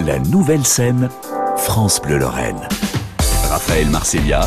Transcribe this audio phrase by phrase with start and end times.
[0.00, 1.08] La nouvelle scène,
[1.56, 2.68] France Bleu Lorraine.
[3.48, 4.40] Raphaël Marcellia,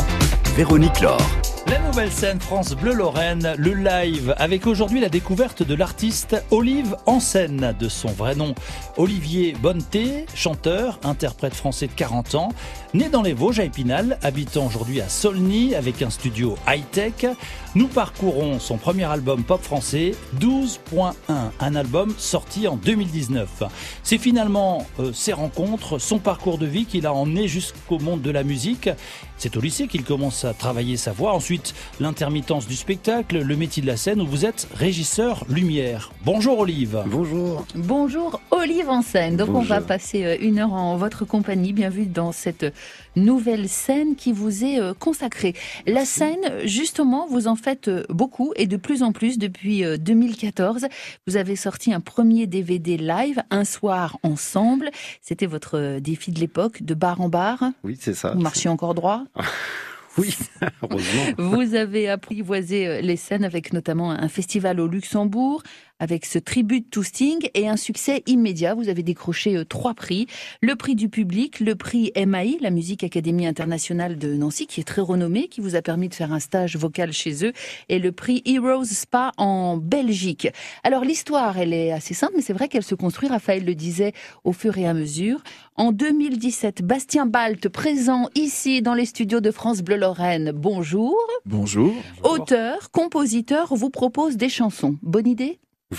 [0.56, 1.20] Véronique Laure.
[1.68, 6.94] La nouvelle scène France Bleu Lorraine, le live, avec aujourd'hui la découverte de l'artiste Olive
[7.06, 8.54] en scène, de son vrai nom.
[8.96, 12.48] Olivier Bonneté, chanteur, interprète français de 40 ans,
[12.94, 17.26] né dans les Vosges à Épinal, habitant aujourd'hui à Solny avec un studio high-tech.
[17.74, 21.14] Nous parcourons son premier album pop français, 12.1,
[21.58, 23.64] un album sorti en 2019.
[24.02, 28.30] C'est finalement euh, ses rencontres, son parcours de vie qui l'a emmené jusqu'au monde de
[28.30, 28.88] la musique.
[29.36, 31.34] C'est au lycée qu'il commence à travailler sa voix.
[31.34, 31.55] Ensuite,
[32.00, 36.12] l'intermittence du spectacle, le métier de la scène où vous êtes régisseur lumière.
[36.24, 37.02] Bonjour Olive.
[37.06, 37.66] Bonjour.
[37.74, 39.36] Bonjour Olive en scène.
[39.36, 41.72] Donc on va passer euh, une heure en votre compagnie.
[41.72, 42.66] Bienvenue dans cette
[43.14, 45.54] nouvelle scène qui vous est euh, consacrée.
[45.86, 50.86] La scène, justement, vous en faites euh, beaucoup et de plus en plus depuis 2014.
[51.26, 54.90] Vous avez sorti un premier DVD live, Un soir ensemble.
[55.20, 57.64] C'était votre défi de l'époque, de bar en bar.
[57.84, 58.32] Oui, c'est ça.
[58.32, 59.24] Vous marchiez encore droit?
[60.18, 60.34] Oui,
[60.82, 61.24] heureusement.
[61.38, 65.62] Vous avez apprivoisé euh, les scènes avec notamment un festival au Luxembourg,
[65.98, 68.74] avec ce tribut to Sting et un succès immédiat.
[68.74, 70.26] Vous avez décroché euh, trois prix.
[70.60, 74.84] Le prix du public, le prix MAI, la Musique Académie Internationale de Nancy, qui est
[74.84, 77.52] très renommée, qui vous a permis de faire un stage vocal chez eux,
[77.88, 80.48] et le prix Heroes Spa en Belgique.
[80.84, 84.12] Alors l'histoire, elle est assez simple, mais c'est vrai qu'elle se construit, Raphaël le disait,
[84.44, 85.42] au fur et à mesure.
[85.76, 90.52] En 2017, Bastien Balt, présent ici dans les studios de France Bleu Lorraine.
[90.52, 91.16] Bonjour.
[91.44, 91.94] Bonjour.
[92.24, 94.96] Auteur, compositeur, vous propose des chansons.
[95.02, 95.58] Bonne idée?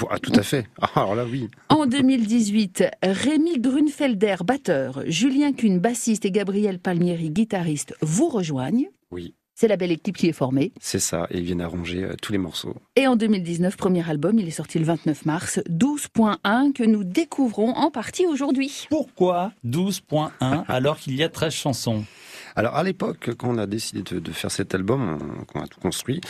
[0.09, 0.67] Ah, tout à fait.
[0.81, 1.49] Ah, alors là, oui.
[1.69, 8.89] En 2018, Rémi Grunfelder, batteur, Julien Kuhn, bassiste et Gabriel Palmieri, guitariste, vous rejoignent.
[9.11, 9.33] Oui.
[9.59, 10.71] C'est la belle équipe qui est formée.
[10.79, 12.75] C'est ça, et ils viennent arranger euh, tous les morceaux.
[12.95, 17.71] Et en 2019, premier album, il est sorti le 29 mars, 12.1, que nous découvrons
[17.71, 18.85] en partie aujourd'hui.
[18.91, 22.05] Pourquoi 12.1 alors qu'il y a 13 chansons?
[22.57, 26.21] Alors à l'époque, quand on a décidé de, faire cet album, qu'on a tout construit,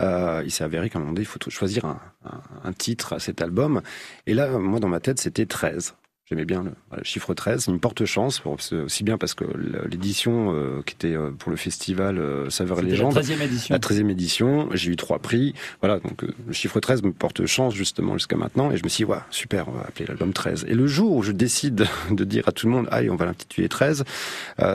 [0.00, 3.42] euh, il s'est avéré qu'à un moment donné, il faut choisir un, titre à cet
[3.42, 3.82] album.
[4.28, 5.96] Et là, moi, dans ma tête, c'était 13.
[6.32, 9.44] J'aimais bien le, chiffre 13, une porte-chance, aussi bien parce que
[9.86, 13.74] l'édition euh, qui était euh, pour le festival euh, Saveur et Légende, la 13e édition,
[13.74, 15.52] la 13e édition j'ai eu trois prix.
[15.82, 18.70] Voilà, donc le chiffre 13 me porte chance justement jusqu'à maintenant.
[18.70, 20.64] Et je me suis dit, ouais, super, on va appeler l'album 13.
[20.70, 23.26] Et le jour où je décide de dire à tout le monde, allez, on va
[23.26, 24.04] l'intituler 13,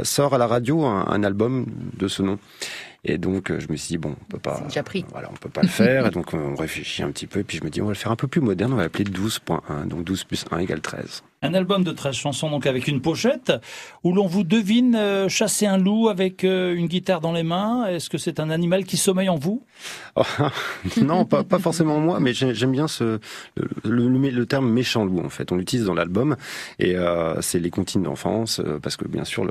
[0.03, 1.66] sort à la radio un album
[1.97, 2.38] de ce nom.
[3.07, 4.62] Et donc, euh, je me suis dit, bon, on peut pas.
[4.67, 5.06] Déjà pris.
[5.12, 6.06] Voilà, on peut pas le faire.
[6.07, 7.40] et donc, on réfléchit un petit peu.
[7.40, 8.73] Et puis, je me dis, on va le faire un peu plus moderne.
[8.73, 9.88] On va l'appeler 12.1.
[9.88, 11.23] Donc, 12 plus 1 égale 13.
[11.43, 13.53] Un album de 13 chansons, donc avec une pochette,
[14.03, 17.85] où l'on vous devine euh, chasser un loup avec euh, une guitare dans les mains.
[17.85, 19.63] Est-ce que c'est un animal qui sommeille en vous?
[20.15, 20.23] Oh,
[20.99, 23.19] Non, pas, forcément moi, mais j'aime bien ce,
[23.83, 25.51] le, terme méchant loup, en fait.
[25.51, 26.37] On l'utilise dans l'album,
[26.79, 29.45] et euh, c'est les comptines d'enfance, parce que bien sûr,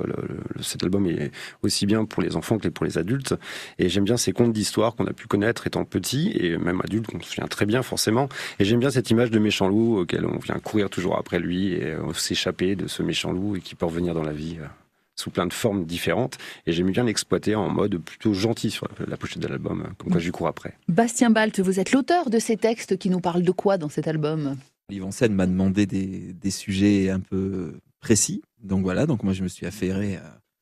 [0.60, 1.30] cet album est
[1.62, 3.36] aussi bien pour les enfants que pour les adultes.
[3.78, 7.06] Et j'aime bien ces contes d'histoire qu'on a pu connaître étant petit, et même adulte,
[7.06, 8.28] qu'on se souvient très bien forcément.
[8.58, 11.75] Et j'aime bien cette image de méchant loup auquel on vient courir toujours après lui
[11.76, 14.66] et euh, s'échapper de ce méchant loup et qui peut revenir dans la vie euh,
[15.14, 16.38] sous plein de formes différentes.
[16.66, 20.12] Et j'aime bien l'exploiter en mode plutôt gentil sur la pochette de l'album, euh, comme
[20.12, 20.74] quoi je cours après.
[20.88, 24.08] Bastien Balt, vous êtes l'auteur de ces textes qui nous parlent de quoi dans cet
[24.08, 24.56] album?
[24.90, 28.42] Yvan Sen m'a demandé des, sujets un peu précis.
[28.62, 30.16] Donc voilà, donc moi je me suis affairé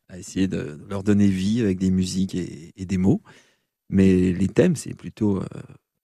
[0.08, 3.20] à, essayer de, leur donner vie avec des musiques et, des mots.
[3.90, 5.42] Mais les thèmes, c'est plutôt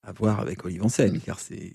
[0.03, 1.75] à voir avec Olivier Ancel, car c'est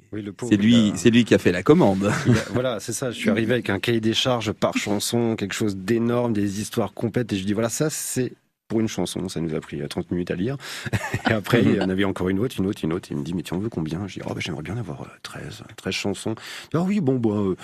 [0.58, 2.12] lui, c'est lui qui a fait la commande.
[2.53, 3.12] voilà, c'est ça.
[3.12, 6.94] Je suis arrivé avec un cahier des charges par chanson, quelque chose d'énorme, des histoires
[6.94, 8.34] complètes, et je dis voilà, ça c'est
[8.68, 10.58] pour une chanson, ça nous a pris 30 minutes à lire.
[11.30, 13.09] Et après, il y en avait encore une autre, une autre, une autre.
[13.12, 14.08] Il me dit, mais tu en veux combien?
[14.08, 16.36] Je dis, oh, bah, j'aimerais bien avoir 13, 13 chansons.
[16.74, 17.62] Ah oui, bon, bon, bah,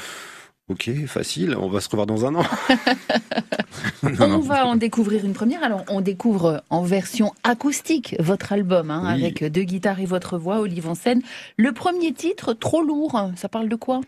[0.71, 2.45] Ok, facile, on va se revoir dans un an.
[4.03, 5.63] on va en découvrir une première.
[5.63, 10.61] Alors, on découvre en version acoustique votre album, hein, avec deux guitares et votre voix,
[10.61, 11.21] Olive en scène.
[11.57, 13.99] Le premier titre, Trop lourd, ça parle de quoi?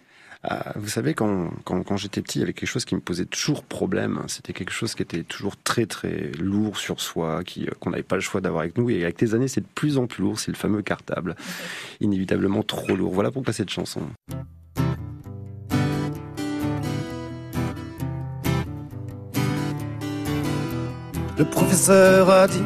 [0.44, 3.26] Ah, vous savez, quand, quand, j'étais petit, il y avait quelque chose qui me posait
[3.26, 4.22] toujours problème.
[4.28, 8.04] C'était quelque chose qui était toujours très très lourd sur soi, qui, euh, qu'on n'avait
[8.04, 8.90] pas le choix d'avoir avec nous.
[8.90, 10.40] Et avec les années, c'est de plus en plus lourd.
[10.40, 11.36] C'est le fameux cartable.
[12.00, 13.14] Inévitablement trop lourd.
[13.14, 14.02] Voilà pourquoi cette chanson.
[21.36, 22.62] Le professeur a dit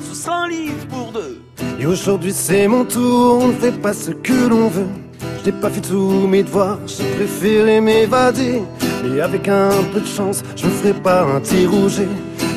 [0.00, 1.40] Ce sera un livre pour deux.
[1.78, 4.88] Et aujourd'hui c'est mon tour, on ne fait pas ce que l'on veut.
[5.40, 8.62] Je n'ai pas fait tous mes devoirs, j'ai préféré m'évader.
[9.04, 12.08] Et avec un peu de chance, je me ferai pas interroger.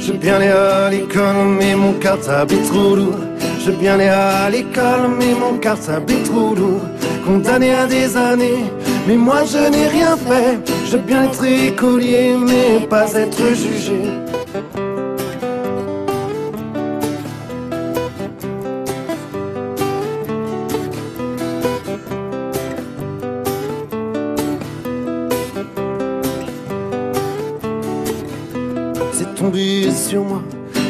[0.01, 3.19] Je bien aller à l'école, mais mon cartable est trop lourd.
[3.63, 6.81] Je bien aller à l'école, mais mon cartable est trop lourd.
[7.23, 8.65] Condamné à des années
[9.07, 10.59] Mais moi je n'ai rien fait.
[10.85, 14.01] Je veux bien être écolier, mais pas être jugé.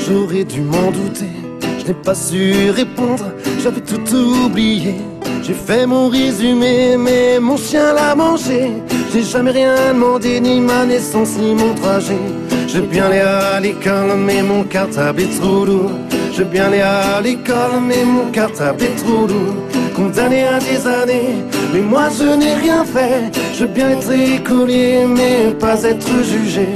[0.08, 1.34] J'aurais dû m'en douter.
[1.80, 3.26] Je n'ai pas su répondre,
[3.62, 4.96] j'avais tout oublié.
[5.44, 8.72] J'ai fait mon résumé, mais mon chien l'a mangé.
[9.12, 12.24] J'ai jamais rien demandé, ni ma naissance, ni mon trajet.
[12.68, 15.92] Je bien aller à l'école, mais mon cartable est trop lourd.
[16.34, 19.56] Je bien aller à l'école, mais mon cartable est trop lourd.
[19.96, 21.36] Condamné à des années,
[21.74, 23.32] mais moi je n'ai rien fait.
[23.54, 26.68] Je veux bien être écolier, mais pas être jugé.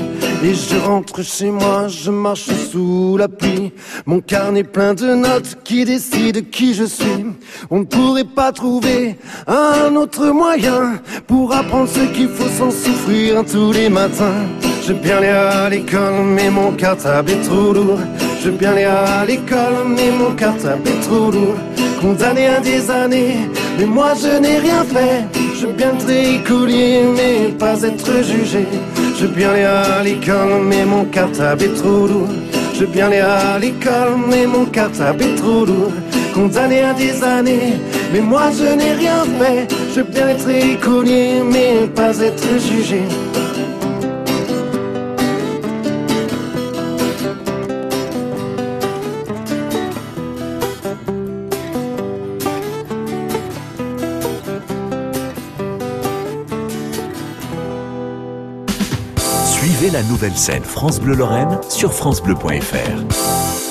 [0.43, 3.71] Et je rentre chez moi, je marche sous la pluie.
[4.05, 7.25] Mon carnet plein de notes qui décident qui je suis.
[7.71, 13.43] On ne pourrait pas trouver un autre moyen pour apprendre ce qu'il faut sans souffrir
[13.51, 14.43] tous les matins.
[14.83, 17.99] Je veux bien aller à l'école, mais mon cartable est trop lourd.
[18.39, 21.55] Je veux bien aller à l'école, mais mon cartable est trop lourd.
[21.99, 25.25] Condamné à des années, mais moi je n'ai rien fait.
[25.59, 28.65] Je veux bien être écolier, mais pas être jugé.
[29.17, 32.29] Je veux bien aller à l'école, mais mon cartable est trop lourd.
[32.73, 35.93] Je veux bien aller à l'école, mais mon cartable est trop lourd.
[36.33, 37.75] Condamné à des années,
[38.11, 39.67] mais moi je n'ai rien fait.
[39.91, 43.01] Je veux bien être écolier, mais pas être jugé.
[59.95, 63.64] La nouvelle scène France Bleu Lorraine sur francebleu.fr.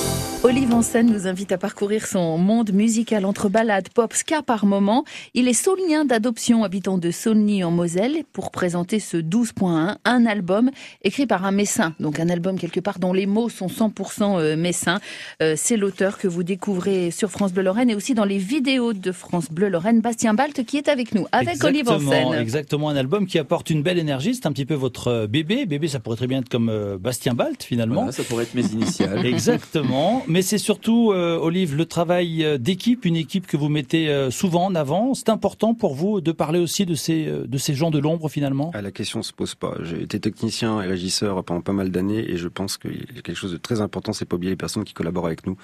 [0.47, 5.07] Olive Ansen nous invite à parcourir son monde musical entre ballades, pop, ska par moment.
[5.33, 10.71] Il est saulnien d'adoption habitant de Saulny en Moselle pour présenter ce 12.1, un album
[11.03, 11.95] écrit par un messin.
[11.99, 15.01] Donc un album quelque part dont les mots sont 100% euh, messins.
[15.43, 18.93] Euh, C'est l'auteur que vous découvrez sur France Bleu Lorraine et aussi dans les vidéos
[18.93, 20.03] de France Bleu Lorraine.
[20.03, 22.35] Bastien Balt qui est avec nous, avec Olive Ansen.
[22.35, 24.35] Exactement, un album qui apporte une belle énergie.
[24.35, 25.65] C'est un petit peu votre euh, bébé.
[25.65, 26.71] Bébé, ça pourrait très bien être comme
[27.01, 28.03] Bastien Balt finalement.
[28.03, 29.25] Voilà, ça pourrait être mes initiales.
[29.25, 30.23] Exactement.
[30.35, 34.33] Mais c'est surtout, euh, Olive, le travail euh, d'équipe, une équipe que vous mettez euh,
[34.33, 35.15] souvent en avant.
[35.15, 38.29] C'est important pour vous de parler aussi de ces, euh, de ces gens de l'ombre
[38.29, 38.73] finalement?
[38.75, 39.77] Ah, la question se pose pas.
[39.85, 43.53] J'ai été technicien et régisseur pendant pas mal d'années et je pense a quelque chose
[43.53, 45.57] de très important, c'est pas oublier les personnes qui collaborent avec nous.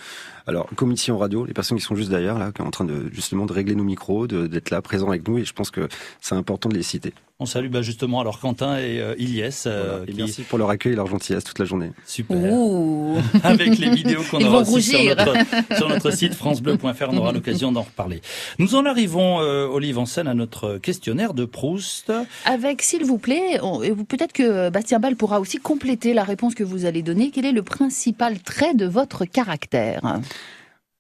[0.47, 2.71] Alors, comme ici en radio, les personnes qui sont juste derrière, là, qui sont en
[2.71, 5.73] train de, justement, de régler nos micros, d'être là, présents avec nous et je pense
[5.73, 5.89] que
[6.21, 7.13] c'est important de les citer.
[7.43, 9.43] On salue bah, justement alors Quentin et euh, Ilyes.
[9.67, 10.05] euh, Voilà.
[10.07, 11.91] Et qui- merci pour leur accueil et leur gentillesse toute la journée.
[12.07, 12.37] Super.
[12.37, 13.17] Ouh.
[13.43, 15.35] avec les vidéos qu'on Ils aura aussi sur notre,
[15.77, 17.09] sur notre site francebleu.fr.
[17.11, 18.21] On aura l'occasion d'en reparler.
[18.59, 22.13] Nous en arrivons, euh, Olive en scène, à notre questionnaire de Proust.
[22.45, 26.25] Avec, s'il vous plaît, on- et vous- peut-être que Bastien Ball pourra aussi compléter la
[26.25, 27.31] réponse que vous allez donner.
[27.31, 30.21] Quel est le principal trait de votre caractère?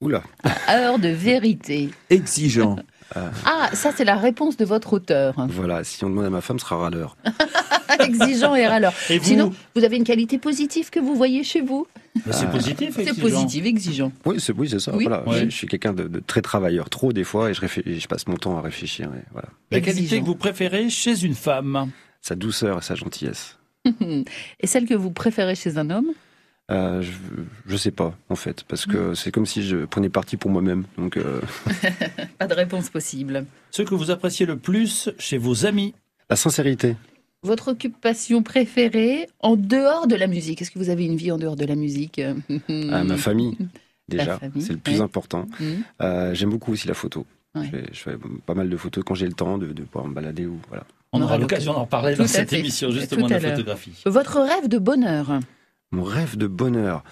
[0.01, 0.23] Oula.
[0.71, 1.91] Heure de vérité.
[2.09, 2.77] Exigeant.
[3.15, 5.35] Ah, ça c'est la réponse de votre auteur.
[5.49, 5.85] Voilà.
[5.85, 7.17] Si on demande à ma femme, ce sera râleur.
[8.01, 8.93] Exigeant et râleur.
[9.09, 11.87] Et vous Sinon, vous avez une qualité positive que vous voyez chez vous
[12.25, 13.21] Bah, C'est positif, C'est exigeant.
[13.23, 14.13] positif, exigeant.
[14.25, 14.95] Oui, c'est, oui, c'est ça.
[14.95, 15.05] Oui.
[15.07, 15.29] Voilà.
[15.29, 15.41] Ouais.
[15.41, 18.37] Je, je suis quelqu'un de, de très travailleur, trop des fois, et je, passe mon
[18.37, 19.07] temps à réfléchir.
[19.07, 19.49] Et voilà.
[19.71, 21.91] La qualité que vous préférez chez une femme?
[22.21, 23.57] Sa douceur et sa gentillesse.
[24.61, 26.09] Et celle que vous préférez chez un homme?
[26.71, 27.11] Euh, je,
[27.67, 30.85] je sais pas, en fait, parce que c'est comme si je prenais parti pour moi-même.
[30.97, 31.41] Donc, euh,
[32.39, 33.45] Pas de réponse possible.
[33.71, 35.95] Ce que vous appréciez le plus chez vos amis
[36.29, 36.97] la sincérité.
[37.43, 41.39] Votre occupation préférée en dehors de la musique Est-ce que vous avez une vie en
[41.39, 42.21] dehors de la musique?
[42.21, 43.57] À ma famille,
[44.09, 45.01] déjà, c'est le plus ouais.
[45.01, 45.47] important.
[45.59, 45.83] Mhm.
[46.03, 47.27] Euh, J'aime beaucoup aussi la photo.
[47.57, 47.65] Ouais.
[47.65, 50.07] Je, fais, je fais pas mal de photos quand j'ai le temps de, de pouvoir
[50.07, 50.85] me balader ou voilà.
[51.13, 52.61] On On aura l'occasion d'en parler Tout dans cette fait.
[52.61, 54.01] émission, justement, de la photographie.
[54.07, 55.41] Votre rêve de bonheur
[55.93, 57.03] Mon rêve de bonheur,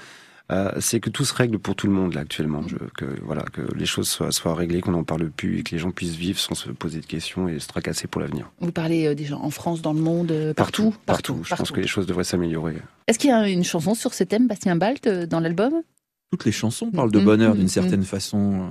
[0.51, 2.63] euh, c'est que tout se règle pour tout le monde là actuellement.
[2.67, 5.73] Je, que voilà, que les choses soient, soient réglées, qu'on n'en parle plus et que
[5.73, 8.51] les gens puissent vivre sans se poser de questions et se tracasser pour l'avenir.
[8.61, 10.95] Vous parlez euh, des gens en France, dans le monde, euh, partout?
[11.07, 11.41] Partout.
[11.45, 12.77] Je pense que les choses devraient s'améliorer.
[13.09, 15.83] Est-ce qu'il y a une chanson sur ce thème, Bastien Balt, euh, dans l'album?
[16.31, 18.69] Toutes les chansons parlent de Mhm, bonheur mhm, d'une certaine façon.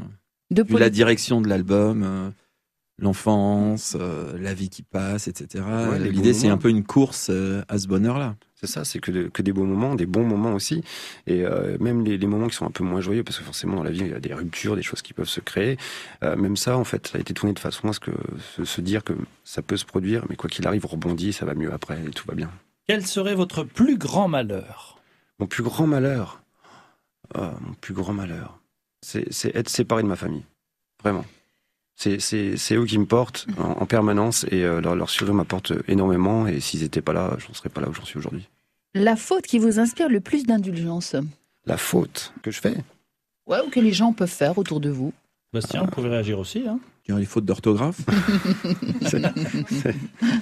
[0.51, 2.29] de Vu la direction de l'album, euh,
[2.99, 5.63] l'enfance, euh, la vie qui passe, etc.
[5.89, 8.35] Ouais, L'idée, c'est un peu une course euh, à ce bonheur-là.
[8.59, 10.83] C'est ça, c'est que, de- que des beaux moments, des bons moments aussi,
[11.27, 13.75] et euh, même les, les moments qui sont un peu moins joyeux, parce que forcément
[13.75, 15.77] dans la vie il y a des ruptures, des choses qui peuvent se créer.
[16.23, 18.09] Euh, même ça, en fait, ça a été tourné de façon à ce que
[18.55, 21.45] se, se dire que ça peut se produire, mais quoi qu'il arrive, on rebondit, ça
[21.45, 22.49] va mieux après et tout va bien.
[22.87, 24.99] Quel serait votre plus grand malheur?
[25.37, 26.41] Mon plus grand malheur,
[27.35, 28.59] ah, mon plus grand malheur,
[29.03, 30.45] c'est être séparé de ma famille,
[31.03, 31.25] vraiment.
[31.97, 36.47] C'est eux qui me portent en, permanence et euh, leur, leur sourire m'apporte énormément.
[36.47, 38.47] Et s'ils n'étaient pas là, je ne serais pas là où j'en suis aujourd'hui.
[38.93, 41.15] La faute qui vous inspire le plus d'indulgence
[41.65, 42.75] La faute que je fais
[43.47, 45.13] Ouais, ou que les gens peuvent faire autour de vous.
[45.53, 46.63] Bastien, vous pouvez réagir aussi.
[46.67, 46.79] Hein
[47.15, 48.01] les fautes d'orthographe.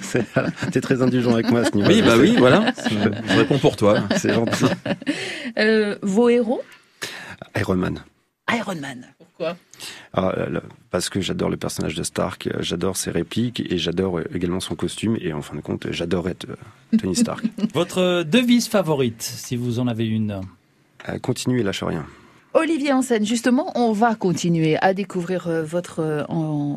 [0.72, 1.88] C'est très indulgent avec moi à ce niveau.
[1.88, 2.72] Oui, bah oui, voilà.
[2.90, 4.00] Je réponds pour toi.
[4.16, 4.64] C'est gentil.
[5.58, 6.62] Euh, vos héros?
[7.56, 8.00] Iron Man.
[8.52, 9.06] Iron Man.
[9.18, 9.56] Pourquoi?
[10.12, 10.32] Ah,
[10.90, 15.16] Parce que j'adore le personnage de Stark, j'adore ses répliques et j'adore également son costume.
[15.20, 17.44] Et en fin de compte, j'adore être euh, Tony Stark.
[17.74, 20.40] Votre devise favorite, si vous en avez une?
[21.08, 22.06] Euh, Continue et lâche rien.
[22.54, 26.24] Olivier Ansen, justement, on va continuer à découvrir euh, votre, euh,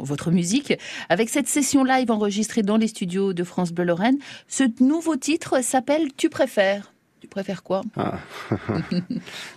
[0.03, 0.73] votre musique
[1.07, 4.17] avec cette session live enregistrée dans les studios de France Bleu Lorraine.
[4.49, 6.91] Ce nouveau titre s'appelle Tu préfères.
[7.29, 7.81] Tu préfères quoi?
[7.95, 8.17] Ah.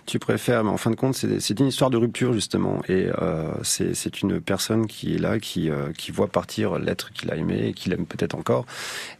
[0.05, 3.51] Tu préfères, mais en fin de compte, c'est une histoire de rupture justement, et euh,
[3.63, 7.73] c'est une personne qui est là, qui, qui voit partir l'être qu'il a aimé et
[7.73, 8.65] qu'il aime peut-être encore,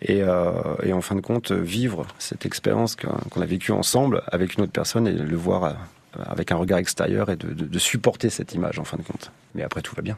[0.02, 4.66] et, et, en fin de compte vivre cette expérience qu'on a vécue ensemble avec une
[4.66, 5.76] autre personne et le voir
[6.20, 9.32] avec un regard extérieur et de, supporter cette image en fin de compte.
[9.56, 10.18] Mais après, tout va bien.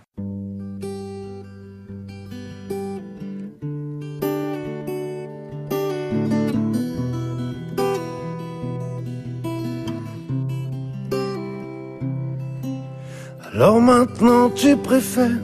[13.56, 15.40] Alors maintenant tu préfères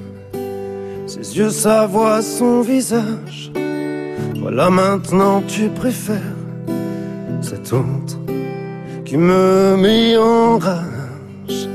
[1.08, 3.54] ses yeux, sa voix, son visage.
[4.36, 6.36] Voilà maintenant tu préfères
[7.42, 8.20] cette autre
[9.06, 11.70] qui me met en rage.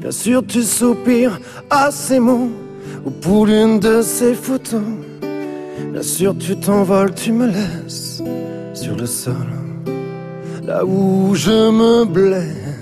[0.00, 1.38] Bien sûr, tu soupires
[1.70, 2.50] à ces mots
[3.04, 4.82] ou pour l'une de ces photos.
[5.92, 8.22] Bien sûr, tu t'envoles, tu me laisses
[8.74, 9.34] sur le sol,
[10.64, 12.74] là où je me blesse.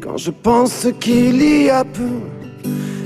[0.00, 2.18] Quand je pense qu'il y a peu,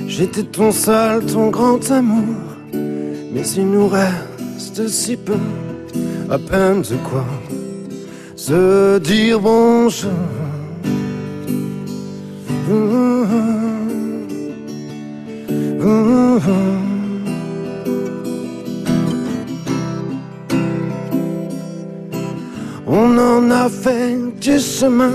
[0.08, 2.36] j'étais ton seul, ton grand amour.
[2.72, 5.34] Mais il nous reste si peu,
[6.30, 7.24] à peine de quoi
[8.36, 10.10] se dire bonjour.
[22.86, 25.12] On en a fait du chemin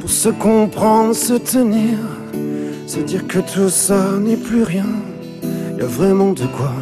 [0.00, 1.98] pour se comprendre, se tenir,
[2.86, 4.86] se dire que tout ça n'est plus rien.
[5.78, 6.72] Y a vraiment de quoi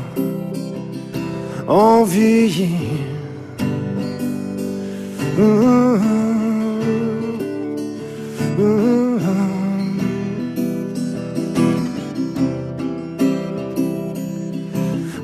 [1.66, 2.68] envier.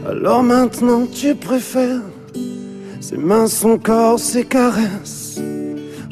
[0.07, 2.03] Alors maintenant tu préfères
[3.01, 5.41] ses mains, son corps, ses caresses.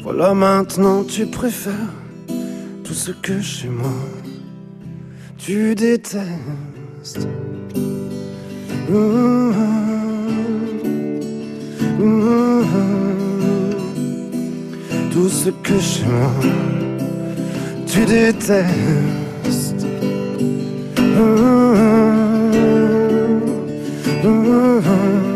[0.01, 1.73] Voilà maintenant tu préfères
[2.83, 3.91] tout ce que chez moi
[5.37, 7.27] tu détestes.
[15.11, 15.73] Tout ce que
[16.05, 16.31] moi
[17.87, 19.85] tu détestes.
[24.21, 25.28] Tous les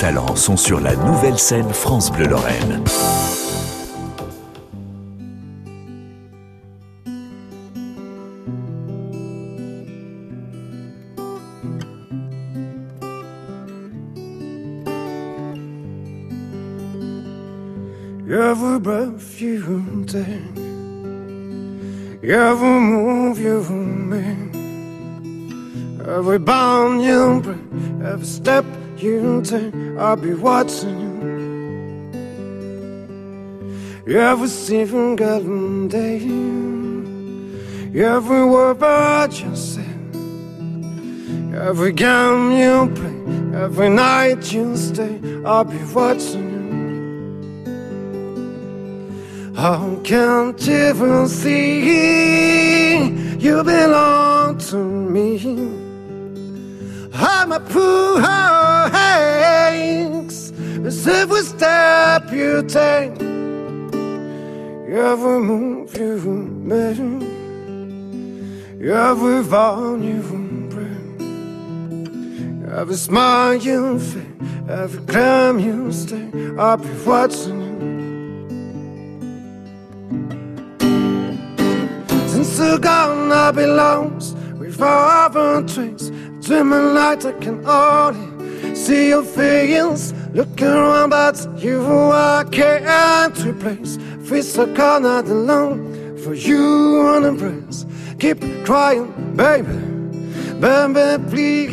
[0.00, 2.82] talents sont sur la nouvelle scène France Bleu Lorraine.
[18.26, 20.24] Every breath you take,
[22.22, 24.56] every move you make,
[26.08, 27.42] every bound you
[28.24, 28.64] step
[29.02, 31.00] you take, I'll be watching
[34.06, 34.18] you.
[34.18, 36.20] Every single day,
[37.94, 39.86] every word that you say,
[41.54, 43.18] every game you play,
[43.64, 46.60] every night you stay, I'll be watching you.
[49.54, 51.80] How can't even see
[53.38, 55.79] you belong to me?
[57.22, 58.18] Oh, I'm a poor
[58.90, 60.52] Hanks,
[65.38, 66.16] move you
[66.64, 66.96] make,
[68.88, 70.54] every пью, you вы
[72.72, 74.24] every smile you fake,
[74.66, 77.70] every фе, you stay, I'll be watching you.
[82.28, 84.22] Since you're gone, I belong
[84.58, 86.10] with no all been.
[86.50, 90.12] Dreaming like I can only see your face.
[90.34, 93.98] Looking around, but you I can't replace.
[94.24, 97.86] Feel so cold, not alone for you on embrace.
[98.18, 99.76] Keep crying, baby,
[100.58, 101.70] baby, please.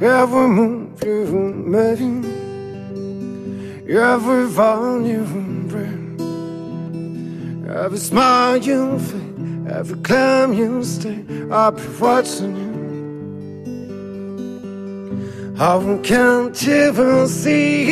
[0.00, 1.26] Every move you
[1.66, 1.98] make,
[3.90, 5.45] every vow you.
[7.76, 9.36] Every smile you fake,
[9.68, 12.72] every climb you stay, I'll be watching you.
[15.58, 17.84] I can't even see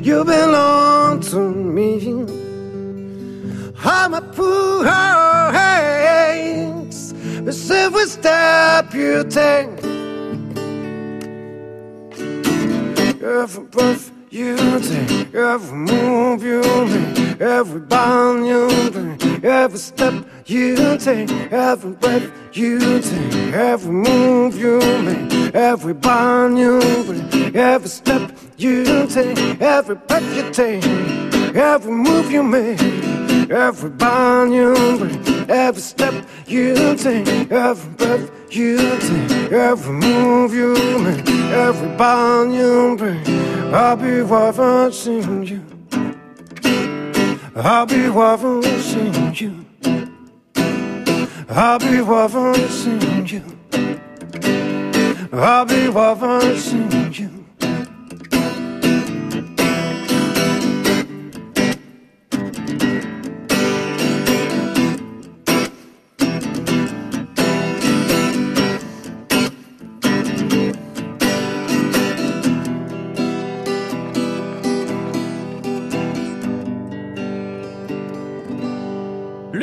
[0.00, 1.98] you belong to me.
[3.84, 4.84] I'm a poor
[5.52, 9.68] hands, but every step you take,
[13.20, 20.14] every breath you take, every move you make, every bound you bring, every step
[20.46, 27.88] you take, every breath you take, every move you make, every bound you bring, every
[27.88, 30.84] step you take, every breath you take,
[31.54, 32.78] every move you make,
[33.50, 40.74] every bound you bring, every step you take, every breath you take, every move you
[40.98, 43.22] make, every bound you bring.
[43.74, 45.62] I'll be watching you.
[47.56, 49.64] I'll be watching you.
[51.50, 53.42] I'll be watching you.
[55.32, 57.37] I'll be watching you.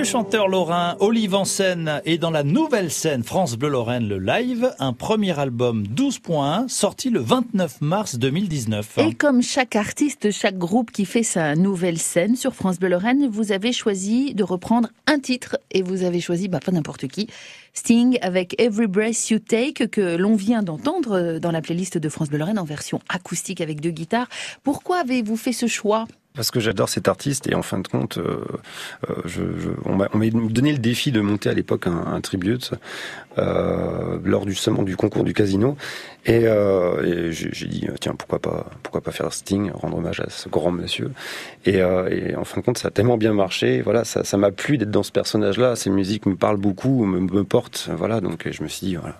[0.05, 4.71] Chanteur lorrain Olive en scène est dans la nouvelle scène France Bleu Lorraine le live,
[4.77, 8.99] un premier album 12.1 sorti le 29 mars 2019.
[8.99, 13.27] Et comme chaque artiste, chaque groupe qui fait sa nouvelle scène sur France Bleu Lorraine,
[13.27, 17.27] vous avez choisi de reprendre un titre et vous avez choisi, bah, pas n'importe qui,
[17.73, 22.29] Sting avec Every Breath You Take que l'on vient d'entendre dans la playlist de France
[22.29, 24.27] Bleu Lorraine en version acoustique avec deux guitares.
[24.63, 26.05] Pourquoi avez-vous fait ce choix?
[26.35, 28.43] Parce que j'adore cet artiste et en fin de compte, euh,
[29.09, 30.07] euh, je, je, on m'a
[30.49, 32.71] donné le défi de monter à l'époque un, un tribute
[33.37, 35.77] euh, lors du du concours du casino.
[36.25, 40.49] Et, et j'ai dit tiens pourquoi pas pourquoi pas faire Sting rendre hommage à ce
[40.49, 41.11] grand monsieur.
[41.65, 44.79] Et, et en fin de compte ça a tellement bien marché voilà ça m'a plu
[44.79, 48.21] d'être dans ce personnage là ces musiques me parlent beaucoup me, me portent voilà.
[48.21, 49.15] Donc je me suis dit voilà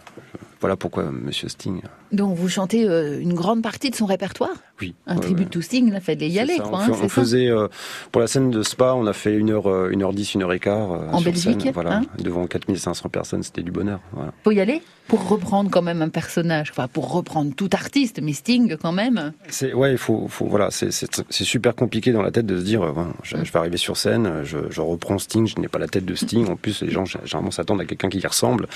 [0.62, 1.82] voilà pourquoi Monsieur Sting.
[2.12, 4.94] Donc vous chantez euh, une grande partie de son répertoire Oui.
[5.08, 5.50] Un ouais, tribut ouais.
[5.50, 6.58] to Sting, là, fallait y aller.
[6.58, 7.68] Ça, quoi, on, hein, on faisait, euh,
[8.12, 10.54] pour la scène de Spa, on a fait 1h, heure, une heure 10, 1 heure
[10.54, 10.92] et quart.
[10.92, 14.00] Euh, en Belgique scène, voilà, hein Devant 4500 personnes, c'était du bonheur.
[14.14, 14.34] Voilà.
[14.44, 18.34] Faut y aller pour reprendre quand même un personnage, enfin pour reprendre tout artiste, mais
[18.34, 19.34] Sting quand même.
[19.50, 20.90] C'est ouais, il faut, faut voilà, c'est
[21.30, 24.42] super compliqué dans la tête de se dire, bon, je, je, vais arriver sur scène,
[24.44, 26.50] je, je reprends Sting, je n'ai pas la tête de Sting.
[26.50, 28.68] En plus, les gens généralement s'attendent à quelqu'un qui y ressemble.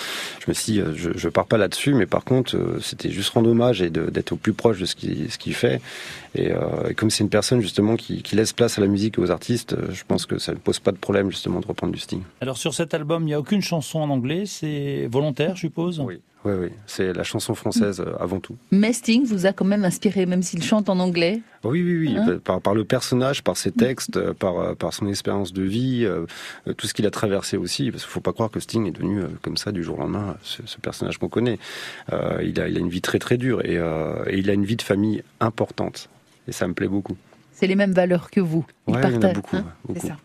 [0.46, 3.50] Je me suis, dit, je, je pars pas là-dessus, mais par contre, c'était juste rendre
[3.50, 5.82] hommage et d'être au plus proche de ce qu'il fait.
[6.36, 9.18] Et, euh, et comme c'est une personne justement qui, qui, laisse place à la musique
[9.18, 11.94] et aux artistes, je pense que ça ne pose pas de problème justement de reprendre
[11.94, 12.22] du Sting.
[12.42, 16.00] Alors sur cet album, il n'y a aucune chanson en anglais, c'est volontaire, je suppose?
[16.00, 16.22] Oui.
[16.46, 18.56] Oui, oui, c'est la chanson française euh, avant tout.
[18.72, 21.42] Mais Sting vous a quand même inspiré, même s'il chante en anglais?
[21.66, 22.40] Oui, oui, oui, hein?
[22.42, 26.26] Par, par, le personnage, par ses textes, euh, par, par son expérience de vie, euh,
[26.78, 28.92] tout ce qu'il a traversé aussi, parce qu'il ne faut pas croire que Sting est
[28.92, 31.60] devenu euh, comme ça du jour au lendemain, ce, ce personnage qu'on connaît.
[32.14, 34.64] Euh, il, a, il a une vie très très dure et, et il a une
[34.64, 36.08] vie de famille importante,
[36.50, 37.16] et ça me plaît beaucoup.
[37.54, 38.66] C'est les mêmes valeurs que vous.
[38.88, 39.56] Ouais, il y en a beaucoup.
[39.56, 40.08] Hein beaucoup.
[40.08, 40.18] Ça.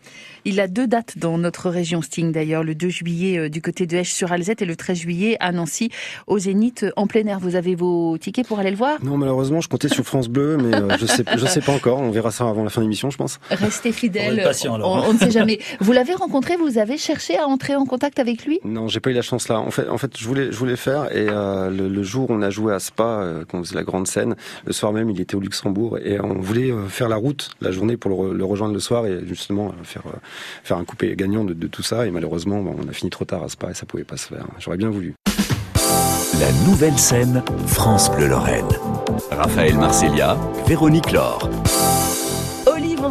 [0.45, 3.85] Il a deux dates dans notre région Sting d'ailleurs, le 2 juillet euh, du côté
[3.87, 5.89] de Esch-sur-Alzette et le 13 juillet à Nancy
[6.27, 7.39] au Zénith euh, en plein air.
[7.39, 9.03] Vous avez vos tickets pour aller le voir?
[9.03, 11.99] Non, malheureusement, je comptais sur France Bleu, mais euh, je sais, je sais pas encore.
[11.99, 13.39] On verra ça avant la fin de l'émission, je pense.
[13.49, 14.39] Restez fidèles.
[14.41, 15.59] On, patient, on, on, ne sait jamais.
[15.79, 18.59] Vous l'avez rencontré, vous avez cherché à entrer en contact avec lui?
[18.63, 19.59] Non, j'ai pas eu la chance là.
[19.59, 22.33] En fait, en fait, je voulais, je voulais faire et euh, le, le, jour où
[22.33, 25.09] on a joué à Spa, euh, quand on faisait la grande scène, le soir même,
[25.09, 28.45] il était au Luxembourg et on voulait faire la route route la journée pour le,
[28.45, 30.03] rejoindre le soir et justement faire
[30.63, 32.05] faire un coupé gagnant de, tout ça.
[32.05, 34.45] Et malheureusement, on a fini trop tard à Spa et ça pouvait pas se faire.
[34.59, 35.13] J'aurais bien voulu.
[36.39, 38.67] La nouvelle scène France Bleu Lorraine.
[39.31, 41.49] Raphaël Marcelia, Véronique Laure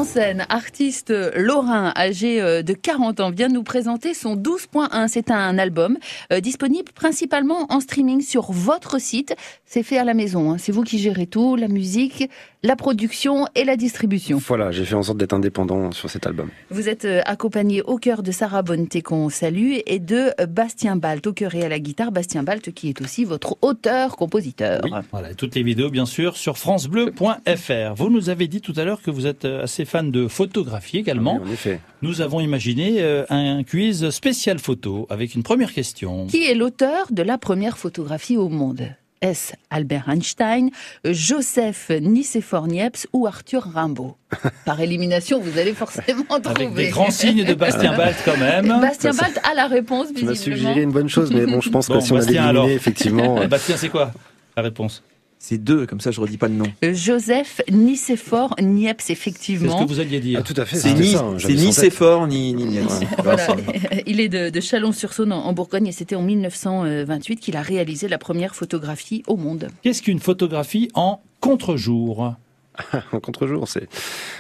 [0.05, 5.09] scène, artiste lorrain âgé euh, de 40 ans, vient nous présenter son 12.1.
[5.09, 5.99] C'est un album
[6.33, 9.35] euh, disponible principalement en streaming sur votre site.
[9.65, 10.53] C'est fait à la maison.
[10.53, 10.59] Hein.
[10.59, 12.29] C'est vous qui gérez tout, la musique,
[12.65, 14.39] la production et la distribution.
[14.39, 16.49] Voilà, j'ai fait en sorte d'être indépendant sur cet album.
[16.71, 21.27] Vous êtes euh, accompagné au cœur de Sarah Bonneté qu'on salue et de Bastien Balt
[21.27, 22.11] au cœur et à la guitare.
[22.11, 24.81] Bastien Balt qui est aussi votre auteur-compositeur.
[25.13, 27.95] Voilà, toutes les vidéos bien sûr sur francebleu.fr.
[27.97, 31.35] Vous nous avez dit tout à l'heure que vous êtes assez fan de photographie également.
[31.35, 31.81] en effet.
[32.01, 36.27] Nous avons imaginé euh, un quiz spécial photo avec une première question.
[36.29, 38.89] Qui est l'auteur de la première photographie au monde?
[39.25, 40.71] Est-ce Albert Einstein,
[41.05, 44.17] Joseph Nicéphore Niepce ou Arthur Rimbaud
[44.67, 46.67] Par élimination, vous allez forcément trouver.
[46.67, 48.69] Avec des grands signes de Bastien Balt quand même.
[48.69, 50.35] Bastien Balt a la réponse, visiblement.
[50.35, 52.75] Tu m'as suggéré une bonne chose, mais bon, je pense que si on avait éliminé,
[52.75, 53.47] effectivement...
[53.49, 54.13] Bastien, c'est quoi
[54.57, 55.03] la réponse?
[55.47, 56.65] C'est deux, comme ça je redis pas le nom.
[56.83, 59.73] Euh, Joseph Nicéphore Niepce, effectivement.
[59.73, 60.39] C'est ce que vous alliez dire.
[60.41, 60.77] Ah, tout à fait.
[60.77, 63.01] C'est ni, hein, Nicéphore ni, ni Niepce.
[64.07, 68.55] Il est de, Chalon-sur-Saône en Bourgogne et c'était en 1928 qu'il a réalisé la première
[68.55, 69.69] photographie au monde.
[69.83, 72.35] Qu'est-ce qu'une photographie en contre-jour?
[73.13, 73.87] En contre-jour, c'est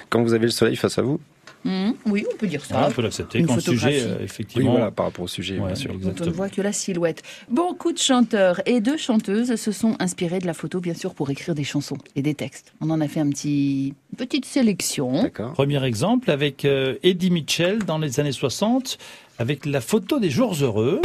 [0.09, 1.21] quand vous avez le soleil face à vous
[1.65, 1.93] Mmh.
[2.07, 2.75] oui, on peut dire ça.
[2.79, 3.43] Ah, on peut l'accepter.
[3.43, 4.71] Quand le sujet, euh, effectivement.
[4.71, 5.93] Oui, voilà, par rapport au sujet, bien sûr.
[5.93, 7.23] on ne voit que la silhouette.
[7.49, 11.31] Beaucoup de chanteurs et de chanteuses se sont inspirés de la photo, bien sûr, pour
[11.31, 12.73] écrire des chansons et des textes.
[12.81, 15.31] On en a fait un petit petite sélection.
[15.55, 18.99] Premier exemple avec euh, Eddie Mitchell dans les années 60,
[19.39, 21.01] avec la photo des jours heureux.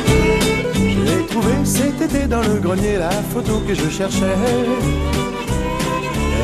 [0.74, 4.36] J'ai trouvé cet été dans le grenier la photo que je cherchais.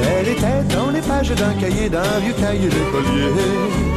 [0.08, 3.95] Elle était dans les pages d'un cahier, d'un vieux cahier d'écolier.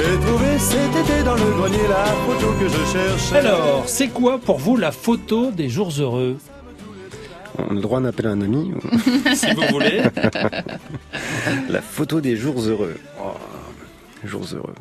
[0.00, 3.36] J'ai trouvé cet été dans le grenier la photo que je cherchais.
[3.36, 6.38] Alors, c'est quoi pour vous la photo des jours heureux
[7.58, 8.72] on a le droit d'appeler un ami
[9.34, 10.02] Si vous voulez.
[11.68, 12.94] la photo des jours heureux.
[13.22, 13.34] Oh,
[14.24, 14.74] jours heureux.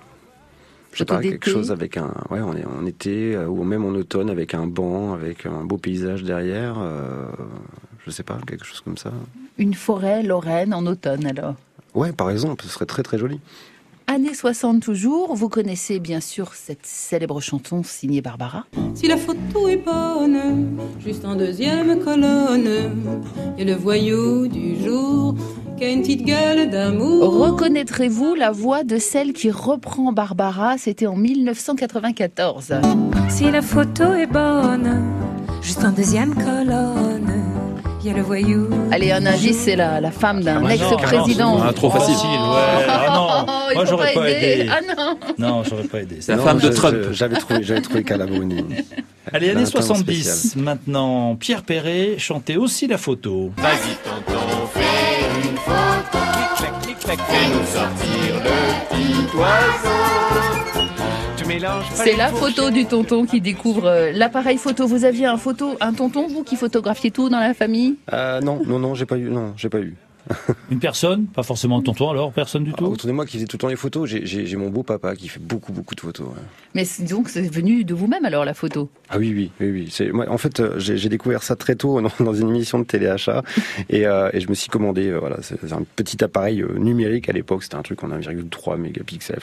[0.93, 2.13] Je sais pas, quelque chose avec un.
[2.29, 5.65] Ouais, on est en été euh, ou même en automne avec un banc, avec un
[5.65, 6.75] beau paysage derrière.
[6.79, 7.25] Euh,
[8.05, 9.11] je sais pas, quelque chose comme ça.
[9.57, 11.55] Une forêt lorraine en automne alors
[11.95, 13.41] Ouais, par exemple, ce serait très très joli
[14.09, 15.35] années 60 toujours.
[15.35, 18.65] Vous connaissez bien sûr cette célèbre chanson signée Barbara.
[18.95, 22.69] Si la photo est bonne, juste en deuxième colonne,
[23.57, 25.35] et le voyou du jour
[25.77, 27.37] qui a une petite gueule d'amour.
[27.37, 32.73] Reconnaîtrez-vous la voix de celle qui reprend Barbara C'était en 1994.
[33.29, 35.03] Si la photo est bonne,
[35.61, 37.48] juste en deuxième colonne
[38.03, 38.67] y a le voyou.
[38.91, 41.59] Allez, un indice, c'est la, la femme d'un ah, ex-président.
[41.61, 42.15] Ah, trop facile.
[42.15, 42.85] ouais.
[42.87, 44.69] Ah non, moi j'aurais pas aidé.
[44.69, 45.17] Ah non.
[45.37, 46.17] Non, j'aurais pas aidé.
[46.19, 46.97] C'est la femme de Trump.
[47.11, 48.65] J'avais trouvé, j'avais trouvé Calaboni.
[49.33, 50.55] Allez, années 70.
[50.55, 53.51] Maintenant, Pierre Perret chantait aussi la photo.
[53.57, 54.39] Vas-y, tonton,
[54.73, 56.17] fais une photo.
[56.57, 60.88] Clic, clic, clic, fais-nous sortir le petit oiseau.
[61.95, 64.85] C'est la photo du tonton qui découvre euh, l'appareil photo.
[64.85, 67.95] Vous aviez un photo, un tonton, vous, qui photographiez tout dans la famille?
[68.13, 69.29] Euh, Non, non, non, j'ai pas eu.
[69.29, 69.95] Non, j'ai pas eu.
[70.71, 73.47] Une personne Pas forcément tonton alors Personne du tout ah, Autour de moi qui faisait
[73.47, 76.27] tout le temps les photos, j'ai mon beau papa qui fait beaucoup, beaucoup de photos.
[76.75, 78.89] Mais donc c'est venu de vous-même alors la photo?
[79.09, 79.91] Ah oui, oui, oui.
[79.99, 80.11] oui.
[80.11, 83.43] Moi, en fait, euh, j'ai découvert ça très tôt dans, une émission de téléachat
[83.89, 87.33] et, euh, et je me suis commandé, euh, voilà, c'est un petit appareil numérique à
[87.33, 89.39] l'époque, c'était un truc en 1,3 mégapixels.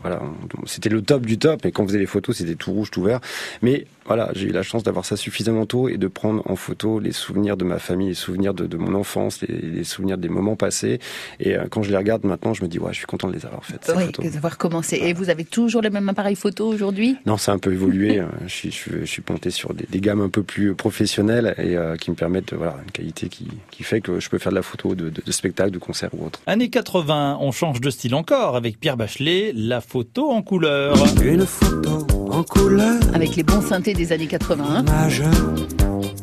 [0.00, 0.22] voilà,
[0.66, 3.02] c'était le top du top, et quand on faisait les photos, c'était tout rouge, tout
[3.02, 3.20] vert.
[3.62, 6.98] Mais voilà, j'ai eu la chance d'avoir ça suffisamment tôt et de prendre en photo
[6.98, 10.98] les souvenirs de ma famille, les souvenirs de, mon enfance, les, souvenirs des moments passés.
[11.40, 13.34] Et euh, quand je les regarde maintenant, je me dis, ouais, je suis content de
[13.34, 13.90] les avoir faites.
[13.96, 14.96] Oui, d'avoir commencé.
[14.96, 17.16] Et vous avez toujours les mêmes appareils photo aujourd'hui?
[17.26, 18.22] Non, ça a un peu évolué.
[18.46, 22.10] je, suis, je, suis monté sur des, gammes un peu plus professionnelles et euh, qui
[22.10, 24.94] me permettent voilà, une qualité qui, qui, fait que je peux faire de la photo
[24.94, 26.40] de, de, de spectacle, de concert ou autre.
[26.46, 30.96] Années 80, on change de style encore avec Pierre Bachelet, la photo en couleur.
[31.22, 33.00] Une photo en couleur.
[33.14, 34.84] Avec les bons synthés des années 80.
[34.84, 36.17] Quelques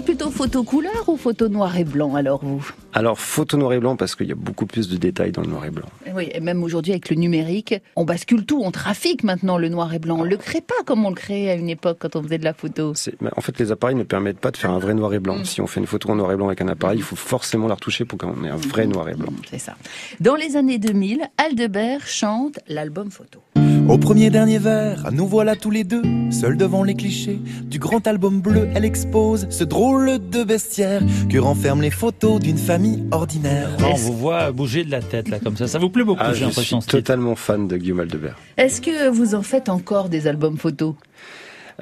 [0.00, 3.78] êtes plutôt photo couleur ou photo noir et blanc alors vous Alors photo noir et
[3.78, 5.86] blanc parce qu'il y a beaucoup plus de détails dans le noir et blanc.
[6.14, 9.92] Oui, et même aujourd'hui avec le numérique, on bascule tout, on trafique maintenant le noir
[9.92, 10.18] et blanc.
[10.20, 12.44] On le crée pas comme on le créait à une époque quand on faisait de
[12.44, 12.94] la photo.
[13.36, 15.38] En fait, les appareils ne permettent pas de faire un vrai noir et blanc.
[15.38, 15.44] Mm.
[15.44, 17.68] Si on fait une photo en noir et blanc avec un appareil, il faut forcément
[17.68, 19.32] la retoucher pour qu'on ait un vrai noir et blanc.
[19.50, 19.76] C'est ça.
[20.20, 23.40] Dans les années 2000, Aldebert chante l'album photo.
[23.90, 28.06] Au premier dernier verre, nous voilà tous les deux, seuls devant les clichés du grand
[28.06, 28.68] album bleu.
[28.72, 33.68] Elle expose ce drôle de vestiaire que renferment les photos d'une famille ordinaire.
[33.84, 35.66] On vous voit bouger de la tête là comme ça.
[35.66, 36.80] Ça vous plaît beaucoup, Ah, j'ai je l'impression.
[36.80, 36.98] suis ce titre.
[37.02, 38.36] totalement fan de Guillaume Aldebert.
[38.56, 40.94] Est-ce que vous en faites encore des albums photos?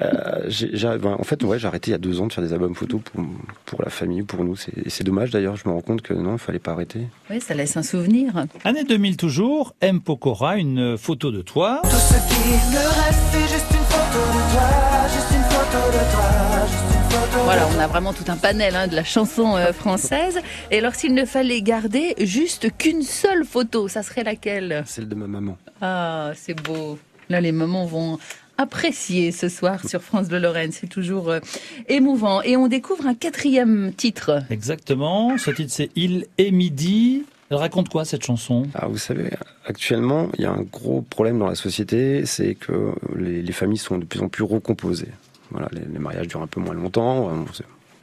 [0.01, 2.33] Euh, j'ai- j'ai- ben, en fait, ouais, j'ai arrêté il y a deux ans de
[2.33, 3.23] faire des albums photos pour,
[3.65, 4.55] pour la famille, pour nous.
[4.55, 7.07] C'est- Et c'est dommage d'ailleurs, je me rends compte que non, il fallait pas arrêter.
[7.29, 8.31] Oui, ça laisse un souvenir.
[8.63, 9.99] Année 2000 toujours, M.
[10.01, 11.81] Pokora, une photo de toi.
[11.83, 14.69] Tout ce qui me reste, c'est juste une photo de toi,
[15.13, 17.43] juste une photo de toi, juste une photo.
[17.43, 20.39] Voilà, on a vraiment tout un panel hein, de la chanson euh, française.
[20.71, 24.83] Et alors, s'il ne fallait garder juste qu'une seule photo, ça serait laquelle?
[24.85, 25.57] Celle de ma maman.
[25.81, 26.97] Ah, c'est beau.
[27.29, 28.17] Là, les mamans vont
[28.59, 30.71] apprécier ce soir sur France Bleu Lorraine.
[30.71, 31.39] C'est toujours euh,
[31.87, 32.41] émouvant.
[32.41, 34.43] Et on découvre un quatrième titre.
[34.49, 35.37] Exactement.
[35.37, 37.23] Ce titre c'est Il et midi.
[37.49, 38.67] Elle raconte quoi cette chanson?
[38.75, 39.31] Ah, vous savez,
[39.65, 43.79] actuellement, il y a un gros problème dans la société, c'est que les, les familles
[43.79, 45.13] sont de plus en plus recomposées.
[45.49, 47.31] Voilà, les, les mariages durent un peu moins longtemps,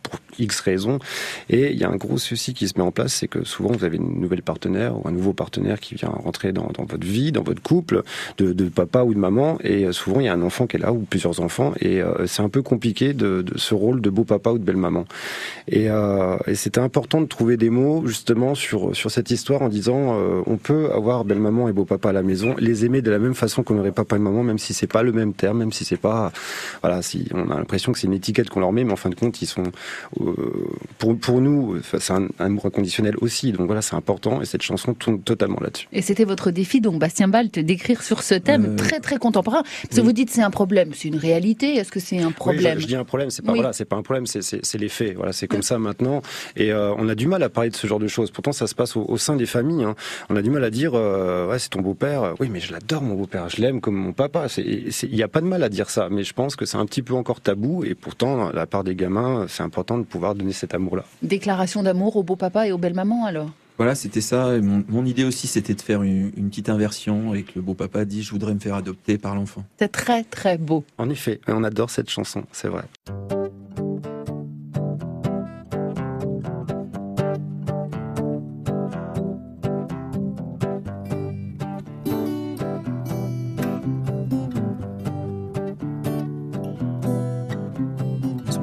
[0.08, 0.98] pour X raisons.
[1.50, 3.72] Et il y a un gros souci qui se met en place, c'est que souvent
[3.72, 7.32] vous avez une nouvelle partenaire ou un nouveau partenaire qui vient rentrer dans, votre vie,
[7.32, 8.02] dans votre couple,
[8.38, 10.80] de, papa ou de maman, et euh, souvent il y a un enfant qui est
[10.80, 14.24] là ou plusieurs enfants, et euh, c'est un peu compliqué de, ce rôle de beau
[14.24, 15.04] papa ou de belle maman.
[15.68, 20.18] Et, euh, c'était important de trouver des mots justement sur sur cette histoire en disant
[20.18, 23.10] euh, on peut avoir belle maman et beau papa à la maison, les aimer de
[23.10, 25.58] la même façon qu'on aurait papa et maman, même si c'est pas le même terme,
[25.58, 26.32] même si c'est pas
[26.82, 29.10] voilà, si on a l'impression que c'est une étiquette qu'on leur met, mais en fin
[29.10, 29.64] de compte ils sont
[30.98, 33.52] pour pour nous, c'est un, un amour inconditionnel aussi.
[33.52, 35.88] Donc voilà, c'est important et cette chanson tourne totalement là-dessus.
[35.92, 39.62] Et c'était votre défi, donc, Bastien Balt, d'écrire sur ce thème Euh, très, très contemporain.
[39.62, 40.06] Parce que oui.
[40.06, 40.90] vous dites c'est un problème.
[40.94, 43.42] C'est une réalité Est-ce que c'est un Oui, problème je, je dis un problème, c'est
[43.44, 43.58] pas Oui.
[43.58, 45.14] voilà, c'est pas un problème, c'est les faits.
[45.16, 46.22] Voilà, c'est comme ça maintenant.
[46.56, 48.30] Et euh, on a du mal à parler de ce genre de choses.
[48.30, 49.84] Pourtant, ça se passe au, au sein des familles.
[49.84, 49.94] hein.
[50.30, 52.34] On a du mal à dire, euh, ouais, c'est ton beau-père.
[52.40, 53.48] Oui, mais je l'adore, mon beau-père.
[53.48, 54.46] Je l'aime comme mon papa.
[54.56, 56.08] Il y a pas de mal à dire ça.
[56.10, 57.84] Mais je pense que c'est un petit peu encore tabou.
[57.84, 61.04] Et pourtant, la part des gamins, c'est important de pouvoir donner cet amour-là.
[61.22, 63.50] Déclaration d'amour au beau papa et aux belles mamans, alors?
[63.78, 64.56] Voilà, c'était ça.
[64.56, 67.60] Et Mon, mon idée aussi, c'était de faire une, une petite inversion et que le
[67.62, 69.64] beau papa dit Je voudrais me faire adopter par l'enfant.
[69.78, 70.84] C'est très, très beau.
[70.98, 72.44] En effet, on adore cette chanson.
[72.52, 72.84] C'est vrai.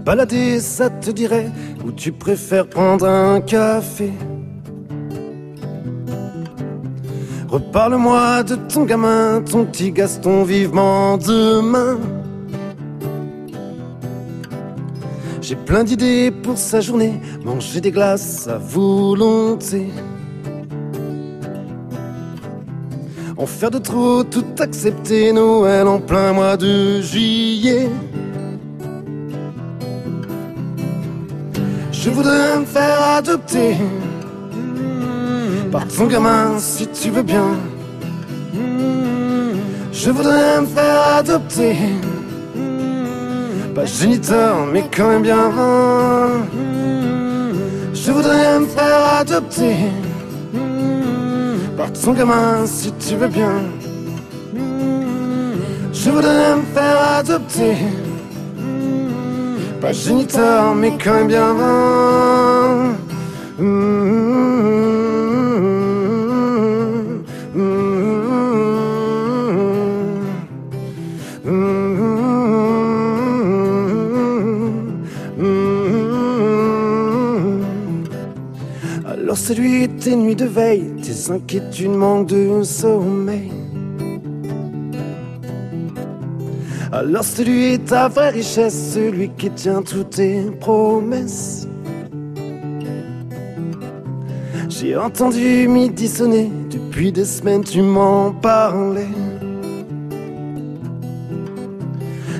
[0.04, 1.52] Balader, ça te dirait
[1.86, 4.12] Ou tu préfères prendre un café
[7.48, 12.00] Reparle-moi de ton gamin, ton petit Gaston vivement demain.
[15.40, 17.14] J'ai plein d'idées pour sa journée,
[17.46, 19.90] manger des glaces à volonté.
[23.38, 27.90] En faire de trop, tout accepter, Noël en plein mois de juillet.
[32.74, 33.76] Faire adopter
[35.72, 37.50] par ton gamin si tu veux bien.
[39.92, 41.76] Je voudrais me faire adopter,
[43.76, 45.52] pas géniteur mais quand même bien.
[47.94, 49.76] Je voudrais me faire adopter
[51.78, 53.56] par ton gamin si tu veux bien.
[55.94, 57.76] Je voudrais me faire adopter,
[59.84, 61.44] pas géniteur mais quand même bien.
[79.06, 83.63] Alors c'est lui tes nuits de veille, tes inquiétudes manquent de sommeil.
[87.04, 91.68] Alors c'est lui ta vraie richesse, celui qui tient toutes tes promesses.
[94.70, 99.10] J'ai entendu midi sonner, depuis des semaines tu m'en parlais.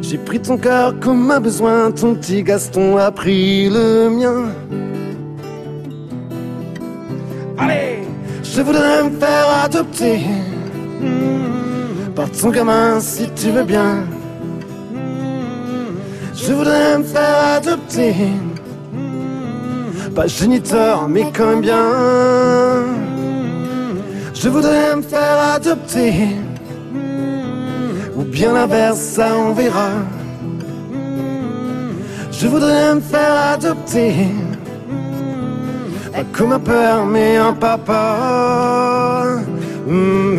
[0.02, 4.46] J'ai pris ton cœur comme un besoin, ton petit Gaston a pris le mien.
[7.58, 8.00] Allez,
[8.42, 10.22] je voudrais me faire adopter
[12.16, 14.06] par ton gamin si tu veux bien.
[16.46, 18.14] Je voudrais me faire adopter,
[20.14, 21.86] pas géniteur mais quand bien.
[24.34, 26.14] Je voudrais me faire adopter,
[28.18, 29.92] ou bien l'inverse, ça on verra.
[32.32, 34.14] Je voudrais me faire adopter.
[36.12, 39.28] Pas comme un père, mais un papa.
[39.88, 40.33] Mmh,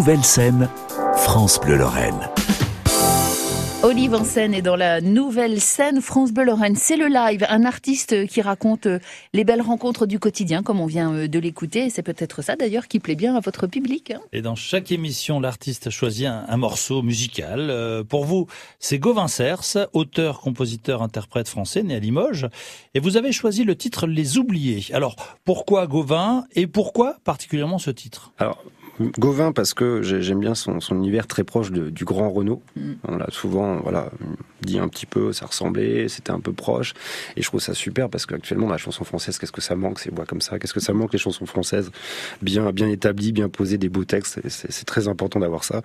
[0.00, 0.70] nouvelle scène,
[1.14, 2.30] France Bleu Lorraine.
[3.82, 6.74] Olive en scène est dans la nouvelle scène France Bleu Lorraine.
[6.74, 8.98] C'est le live, un artiste qui raconte euh,
[9.34, 11.90] les belles rencontres du quotidien, comme on vient euh, de l'écouter.
[11.90, 14.12] C'est peut-être ça d'ailleurs qui plaît bien à votre public.
[14.12, 14.20] Hein.
[14.32, 17.68] Et dans chaque émission, l'artiste choisit un, un, morceau musical.
[17.68, 18.46] Euh, pour vous,
[18.78, 22.48] c'est Gauvin Cers, auteur, compositeur, interprète français, né à Limoges.
[22.94, 24.86] Et vous avez choisi le titre Les Oubliés.
[24.94, 28.32] Alors, pourquoi Gauvin et pourquoi particulièrement ce titre?
[28.38, 28.64] Alors,
[29.18, 32.62] Gauvin parce que j'aime bien son, son, univers très proche de, du grand Renault.
[32.76, 32.92] Mm.
[33.08, 34.10] On l'a souvent voilà
[34.62, 36.92] dit un petit peu, ça ressemblait, c'était un peu proche,
[37.36, 40.10] et je trouve ça super parce qu'actuellement la chanson française, qu'est-ce que ça manque ces
[40.10, 40.58] voix comme ça?
[40.58, 41.90] Qu'est-ce que ça manque les chansons françaises?
[42.42, 44.40] Bien bien établies, bien posées, des beaux textes.
[44.48, 45.82] C'est très important d'avoir ça.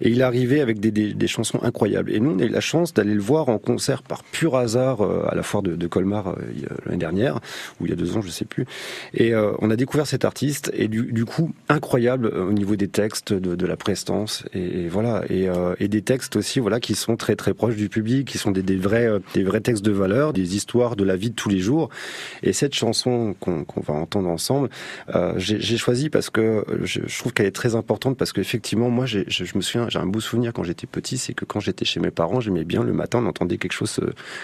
[0.00, 2.12] Et il est arrivé avec des, des, des, chansons incroyables.
[2.12, 5.00] Et nous on a eu la chance d'aller le voir en concert par pur hasard
[5.00, 6.34] euh, à la foire de, de Colmar euh,
[6.86, 7.40] l'année dernière
[7.80, 8.66] ou il y a deux ans, je sais plus.
[9.14, 12.88] Et euh, on a découvert cet artiste et du, du coup incroyable au niveau des
[12.88, 17.16] textes, de, la prestance, et, voilà, et, euh, et, des textes aussi, voilà, qui sont
[17.16, 20.32] très très proches du public, qui sont des, vrais, euh, des vrais textes de valeur,
[20.32, 21.88] des histoires de la vie de tous les jours.
[22.42, 24.68] Et cette chanson qu'on qu va entendre ensemble,
[25.14, 29.20] euh, j'ai choisi parce que je, trouve qu'elle est très importante parce qu'effectivement, moi, je,
[29.56, 32.10] me souviens, j'ai un beau souvenir quand j'étais petit, c'est que quand j'étais chez mes
[32.10, 33.98] parents, j'aimais bien le matin, on entendait quelque chose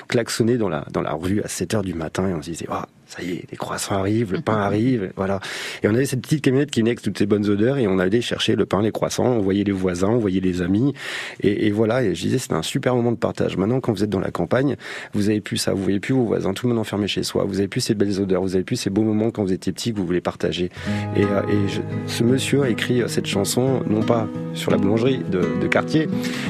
[0.08, 2.66] klaxonner dans la dans la rue à 7 heures du matin, et on se disait,
[3.08, 5.40] ça y est, les croissants arrivent, le pain arrive, voilà.
[5.82, 7.98] Et on avait cette petite camionnette qui venait avec toutes ces bonnes odeurs et on
[7.98, 10.94] allait chercher le pain, les croissants, on voyait les voisins, on voyait les amis.
[11.40, 13.56] Et, et voilà, et je disais, c'était un super moment de partage.
[13.56, 14.76] Maintenant, quand vous êtes dans la campagne,
[15.14, 17.44] vous avez plus ça, vous voyez plus vos voisins, tout le monde enfermé chez soi,
[17.44, 19.72] vous avez plus ces belles odeurs, vous avez plus ces beaux moments quand vous étiez
[19.72, 20.70] petit que vous voulez partager.
[21.16, 25.22] Et, euh, et je, ce monsieur a écrit cette chanson, non pas sur la boulangerie
[25.30, 26.08] de, de quartier,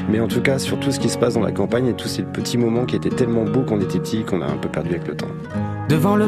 [0.09, 2.07] mais en tout cas sur tout ce qui se passe dans la campagne et tous
[2.07, 4.69] ces petits moments qui étaient tellement beaux quand on était petit qu'on a un peu
[4.69, 5.27] perdu avec le temps.
[5.89, 6.27] Devant le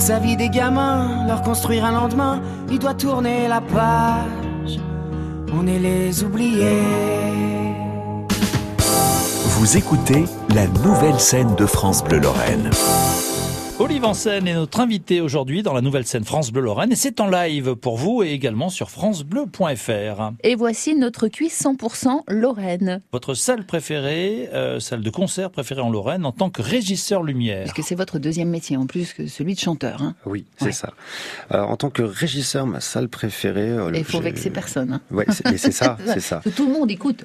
[0.00, 2.40] sa vie des gamins, leur construire un lendemain,
[2.70, 4.80] il doit tourner la page.
[5.52, 6.82] On est les oubliés.
[9.44, 10.24] Vous écoutez
[10.54, 12.70] la nouvelle scène de France Bleu Lorraine.
[13.82, 16.96] Olive en scène est notre invité aujourd'hui dans la nouvelle scène France Bleu Lorraine et
[16.96, 20.32] c'est en live pour vous et également sur francebleu.fr.
[20.44, 23.00] Et voici notre cuisse 100% Lorraine.
[23.10, 27.62] Votre salle préférée, euh, salle de concert préférée en Lorraine en tant que régisseur lumière.
[27.72, 30.02] Puisque c'est votre deuxième métier en plus que celui de chanteur.
[30.02, 30.14] Hein.
[30.26, 30.72] Oui, c'est Ouais.
[30.72, 30.92] ça.
[31.48, 33.70] Alors, en tant que régisseur, ma salle préférée.
[33.70, 34.92] euh, Et il faut vexer personne.
[34.92, 35.00] hein.
[35.10, 36.42] Ouais, c'est mais c'est ça, c'est ça.
[36.44, 37.24] Que tout le monde écoute.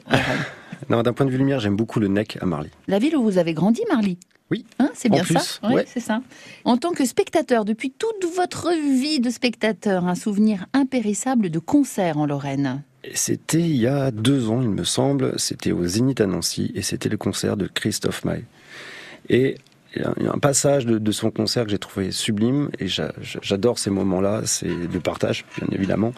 [0.89, 2.69] Non, d'un point de vue lumière, j'aime beaucoup le NEC à Marly.
[2.87, 4.17] La ville où vous avez grandi, Marly
[4.51, 4.65] Oui.
[4.79, 5.85] Hein, c'est En bien plus, ça ouais.
[5.87, 6.21] c'est ça.
[6.63, 12.17] En tant que spectateur, depuis toute votre vie de spectateur, un souvenir impérissable de concert
[12.17, 12.83] en Lorraine.
[13.13, 15.37] C'était il y a deux ans, il me semble.
[15.39, 18.43] C'était au Zénith à Nancy et c'était le concert de Christophe Maé.
[19.29, 19.57] Et
[19.97, 23.89] un passage de, de son concert que j'ai trouvé sublime et j'a- j'a- j'adore ces
[23.91, 26.13] moments-là, c'est de partage, bien évidemment.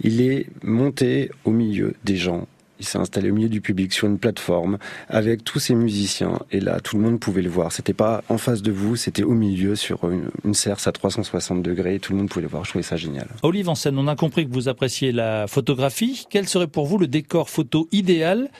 [0.00, 2.48] Il est monté au milieu des gens.
[2.80, 4.78] Il s'est installé au milieu du public sur une plateforme
[5.08, 7.72] avec tous ses musiciens et là tout le monde pouvait le voir.
[7.72, 11.62] C'était pas en face de vous, c'était au milieu sur une, une cerce à 360
[11.62, 12.00] degrés.
[12.00, 12.64] Tout le monde pouvait le voir.
[12.64, 13.28] Je trouvais ça génial.
[13.42, 16.26] Olive en scène, on a compris que vous appréciez la photographie.
[16.30, 18.50] Quel serait pour vous le décor photo idéal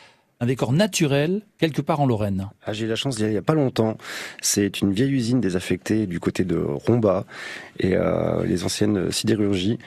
[0.43, 2.49] un décor naturel quelque part en Lorraine?
[2.65, 3.99] Ah, j'ai eu la chance d'y aller il n'y a pas longtemps.
[4.41, 7.27] C'est une vieille usine désaffectée du côté de Romba
[7.79, 9.79] et euh, les anciennes sidérurgies.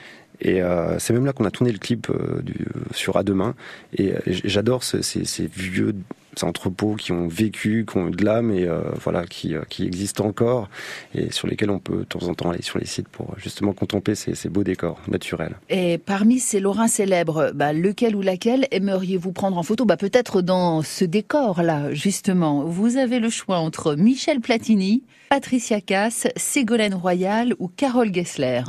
[0.44, 3.54] Et euh, c'est même là qu'on a tourné le clip euh, du, sur À Demain.
[3.96, 5.94] Et euh, j'adore ce- ces, ces vieux
[6.42, 9.84] entrepôts qui ont vécu, qui ont eu de l'âme et euh, voilà, qui, euh, qui
[9.84, 10.68] existent encore
[11.14, 13.72] et sur lesquels on peut de temps en temps aller sur les sites pour justement
[13.72, 15.56] contempler ces, ces beaux décors naturels.
[15.68, 19.84] Et parmi ces Lorrains célèbres, bah, lequel ou laquelle aimeriez-vous prendre en photo?
[19.84, 22.64] Bah, Peut-être dans ce décor-là, justement.
[22.64, 28.62] Vous avez le choix entre Michel Platini, Patricia Cass, Ségolène Royal ou Carole Gessler.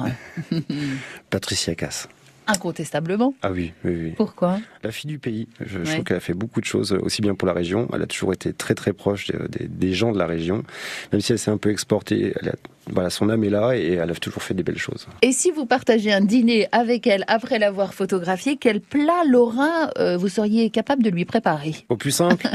[1.30, 2.08] Patricia Cass.
[2.48, 3.34] Incontestablement.
[3.42, 4.14] Ah oui, oui, oui.
[4.16, 4.60] Pourquoi?
[4.86, 5.48] La fille du pays.
[5.62, 5.84] Je, je Ouais.
[5.94, 7.88] trouve qu'elle a fait beaucoup de choses, aussi bien pour la région.
[7.94, 10.64] Elle a toujours été très très proche des, des- des gens de la région.
[11.12, 12.56] Même si elle s'est un peu exportée, elle a-
[12.88, 15.08] voilà, son âme est là et elle a toujours fait des belles choses.
[15.24, 20.18] Et si vous partagez un dîner avec elle après l'avoir photographiée, quel plat lorrain euh,
[20.18, 21.74] vous seriez capable de lui préparer?
[21.90, 22.46] Au plus simple,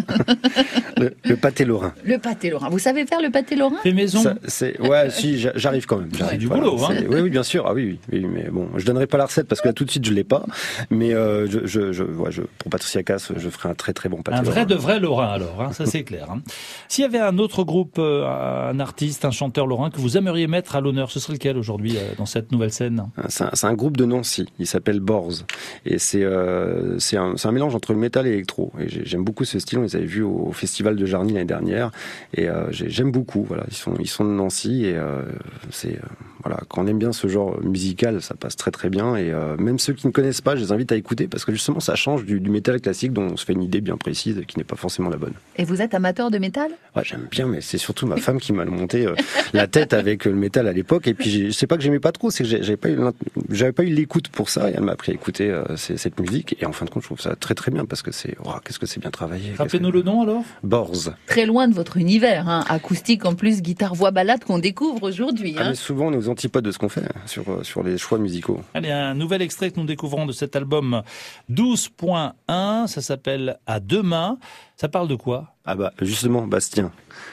[0.99, 1.93] le, le pâté lorrain.
[2.05, 2.69] Le pâté lorrain.
[2.71, 3.77] Vous savez faire le pâté lorrain?
[3.83, 4.21] Fait maison.
[4.23, 6.11] Ça, c'est ouais, si j'a- j'arrive quand même.
[6.17, 6.95] j'arrive, du boulot, hein.
[6.97, 7.65] c'est- Oui, oui, bien sûr.
[7.67, 9.85] Ah oui, oui, oui, mais bon, je donnerai pas la recette parce que là tout
[9.85, 10.45] de suite je l'ai pas.
[10.91, 14.09] Mais euh, je, je, je, ouais, je- pour Patricia Cass, je ferai un très très
[14.09, 14.39] bon pâté.
[14.39, 14.67] Un vrai lorrain.
[14.67, 16.29] de vrai Lorrain alors, hein, ça c'est clair.
[16.31, 16.41] hein.
[16.89, 20.47] S'il y avait un autre groupe, euh, un artiste, un chanteur Lorrain que vous aimeriez
[20.47, 23.07] mettre à l'honneur, ce serait lequel aujourd'hui euh, dans cette nouvelle scène?
[23.29, 25.45] C'est un, groupe de Nancy, il s'appelle Borz.
[25.87, 28.73] Et c'est euh, un, mélange entre le métal et l'électro.
[28.79, 31.33] Et j'ai- j'aime beaucoup ce style, on les avait vus au, au festival de Jarny
[31.33, 31.91] l'année dernière.
[32.35, 33.65] Et euh, j'ai- j'aime beaucoup, voilà.
[33.69, 34.97] Ils sont, ils sont de Nancy et
[35.71, 35.99] c'est.
[36.45, 39.17] voilà, quand on aime bien ce genre musical, ça passe très très bien.
[39.17, 41.81] Et même ceux qui ne connaissent pas, je les invite à écouter parce que justement
[41.81, 44.45] ça change du, du métal classique dont on se fait une idée bien précise et
[44.45, 45.33] qui n'est pas forcément la bonne.
[45.57, 46.71] Et vous êtes amateur de métal?
[46.97, 49.15] Ouais, j'aime bien, mais c'est surtout ma femme qui m'a monté euh,
[49.53, 51.07] la tête avec euh, le métal à l'époque.
[51.07, 52.99] Et puis, c'est pas que j'aimais pas trop, c'est que j'avais pas eu
[53.51, 54.71] j'avais pas eu l'écoute pour ça.
[54.71, 56.57] Et elle m'a appris à écouter euh, cette musique.
[56.61, 58.51] Et en fin de compte, je trouve ça très très bien parce que c'est, oh,
[58.65, 59.53] qu'est-ce que c'est bien travaillé.
[59.57, 60.45] Rappelez-nous le nom alors?
[60.63, 61.15] Borz.
[61.27, 62.65] Très loin de votre univers, hein.
[62.69, 65.55] acoustique en plus, guitare voix balade qu'on découvre aujourd'hui.
[65.59, 65.75] Ah, hein.
[65.75, 68.61] souvent, on est aux antipodes de ce qu'on fait hein, sur sur les choix musicaux.
[68.75, 71.03] Allez, un nouvel extrait que nous découvrons de cet album
[72.01, 74.39] 12.1, ça s'appelle À demain.
[74.77, 75.55] Ça parle de quoi?
[75.65, 76.91] Ah bah justement, Bastien,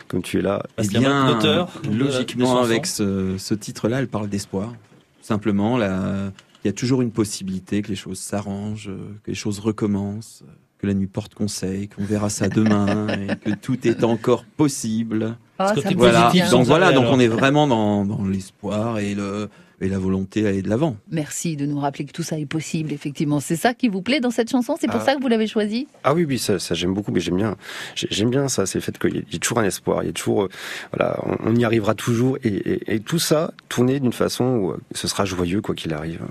[0.08, 0.62] comme tu es là.
[0.78, 4.74] Eh Bastien, bien, l'auteur de- de logiquement, avec ce, ce titre-là, elle parle d'espoir.
[5.22, 6.32] Simplement, là,
[6.64, 10.44] il y a toujours une possibilité que les choses s'arrangent, euh, que les choses recommencent,
[10.46, 14.44] euh, que la nuit porte conseil, qu'on verra ça demain, et que tout est encore
[14.46, 15.36] possible.
[15.60, 16.30] Ah, Voilà.
[16.32, 16.46] bien.
[16.46, 19.50] sans Donc voilà, donc on est vraiment dans, dans l'espoir et le
[19.82, 20.98] et la volonté à aller de l'avant.
[21.12, 23.40] Merci de nous rappeler que tout ça est possible, effectivement.
[23.40, 24.76] C'est ça qui vous plaît dans cette chanson?
[24.80, 25.06] C'est pour Ah.
[25.06, 25.88] ça que vous l'avez choisie?
[26.04, 27.56] Ah oui, oui, ça, ça j'aime beaucoup, mais j'aime bien,
[27.96, 30.10] j'ai- j'aime bien ça, c'est le fait qu'il y ait- toujours un espoir, il y
[30.10, 30.50] a toujours, euh,
[30.92, 34.72] voilà, on, on y arrivera toujours, et, et- et tout ça tourné d'une façon où
[34.72, 36.22] euh, ce sera joyeux quoi qu'il arrive.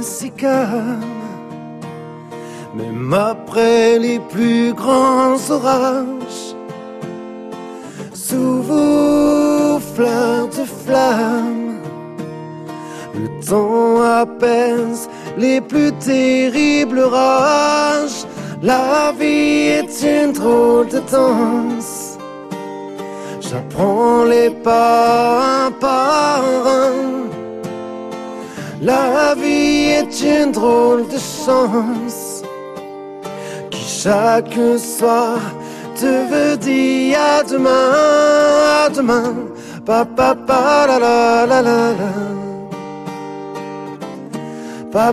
[0.00, 1.04] Si calme,
[2.74, 6.54] même après les plus grands orages.
[8.14, 11.80] Sous vos fleurs de flammes,
[13.14, 18.24] le temps apaise les plus terribles rages.
[18.62, 22.16] La vie est une drôle de danse.
[23.40, 27.17] J'apprends les pas par.
[28.80, 32.44] La vie est une drôle de chance
[33.70, 35.38] qui chaque soir
[35.96, 37.90] te veut dire à demain,
[38.84, 39.34] à demain,
[39.84, 41.92] pa pa pa la la la la
[44.92, 45.12] la,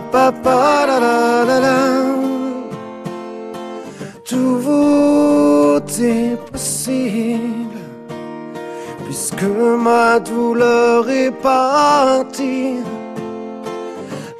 [0.86, 1.78] la la la la.
[4.24, 7.80] Tout est possible
[9.06, 12.76] puisque ma douleur est partie.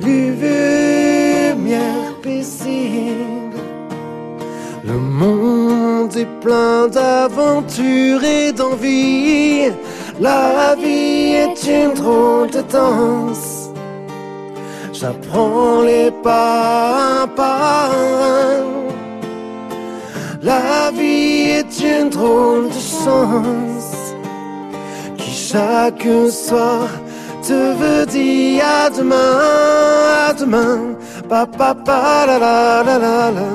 [0.06, 1.56] Lumière
[2.22, 3.58] paisible.
[4.84, 9.72] Le monde est plein d'aventures et d'envie.
[10.20, 13.70] La vie est une drôle de danse.
[14.92, 18.64] J'apprends les pas par un.
[20.40, 24.14] La vie est une drôle de chance
[25.16, 26.88] qui chaque soir
[27.48, 29.32] te veut dire à demain,
[30.28, 30.96] à demain,
[31.28, 33.48] pa pa pa la la la la la,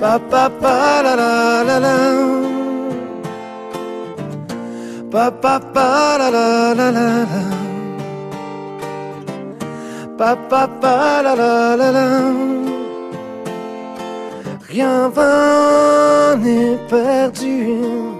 [0.00, 1.96] pa pa pa la la la la,
[5.12, 5.88] pa pa pa
[6.20, 7.44] la la la la la,
[10.18, 12.08] pa pa pa la la la la.
[14.68, 18.13] Rien va n'est perdu.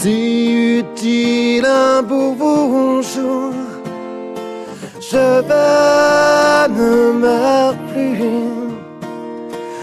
[0.00, 3.52] Tout est utile un beau bonjour.
[5.00, 5.16] Je
[6.68, 8.20] ne meurs plus.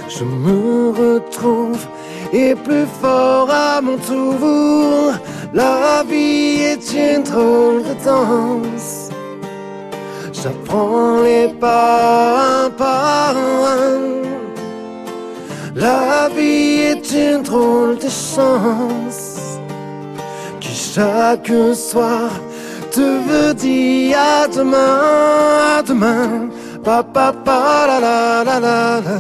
[0.08, 1.86] Je me retrouve
[2.32, 5.14] et plus fort à mon tour.
[5.54, 9.10] La vie est une drôle de danse.
[10.32, 14.00] J'apprends les pas un par un.
[15.76, 19.35] La vie est une drôle de chance
[20.96, 22.30] chaque soir
[22.90, 26.50] te veut dire à demain, à demain,
[26.86, 29.20] pa pa pa la la la la la,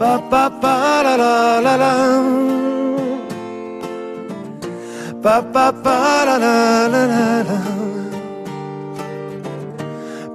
[0.00, 0.74] pa pa pa
[1.04, 1.94] la la la la,
[5.22, 6.56] pa pa pa la la
[6.92, 7.60] la la la,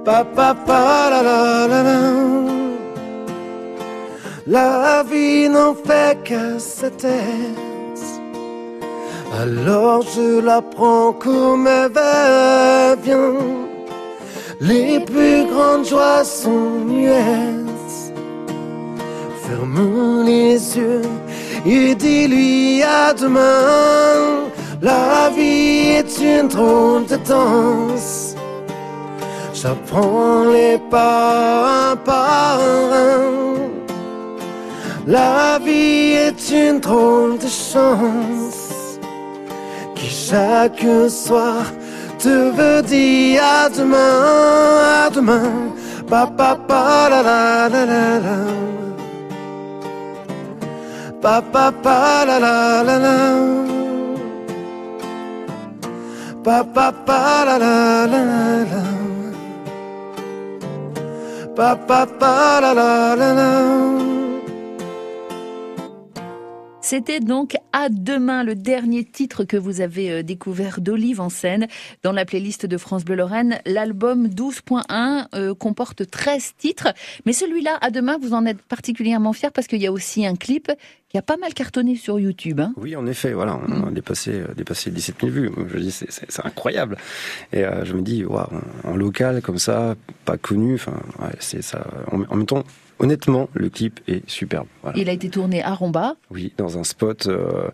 [0.06, 1.40] pa pa pa la la
[1.72, 2.00] la la.
[4.46, 7.73] La vie n'en fait que sa tête.
[9.40, 13.34] Alors je la prends comme elle vient.
[14.60, 18.14] Les plus grandes joies sont muettes.
[19.42, 21.02] Ferme les yeux
[21.66, 24.50] et dis-lui à demain.
[24.80, 28.36] La vie est une drôle de danse.
[29.52, 33.34] J'apprends les pas un par un.
[35.06, 38.43] La vie est une drôle de chance
[40.28, 41.64] chaque soir
[42.18, 44.16] te veut dire à demain,
[45.04, 45.50] à demain,
[46.08, 48.38] pa pa pa la la la la la,
[51.22, 53.18] pa pa pa la la la la,
[56.44, 57.76] pa pa pa la la
[58.12, 58.22] la
[58.72, 58.84] la,
[61.56, 64.23] pa pa pa la la la la.
[66.84, 71.66] C'était donc À demain, le dernier titre que vous avez euh, découvert d'Olive en scène
[72.02, 73.58] dans la playlist de France Bleu Lorraine.
[73.64, 76.92] L'album 12.1 euh, comporte 13 titres,
[77.24, 80.36] mais celui-là, À demain, vous en êtes particulièrement fier parce qu'il y a aussi un
[80.36, 80.70] clip
[81.08, 82.60] qui a pas mal cartonné sur YouTube.
[82.60, 82.74] Hein.
[82.76, 85.50] Oui, en effet, voilà, on a dépassé, euh, dépassé 17 000 vues.
[85.68, 86.98] Je dis, c'est, incroyable.
[87.54, 89.94] Et je me dis, waouh, en local comme ça,
[90.26, 90.78] pas connu.
[92.12, 92.40] En, en
[92.98, 94.66] honnêtement, le clip est superbe.
[94.82, 94.98] Voilà.
[94.98, 96.16] Il a été tourné à Romba.
[96.30, 97.68] Oui, dans un spot euh,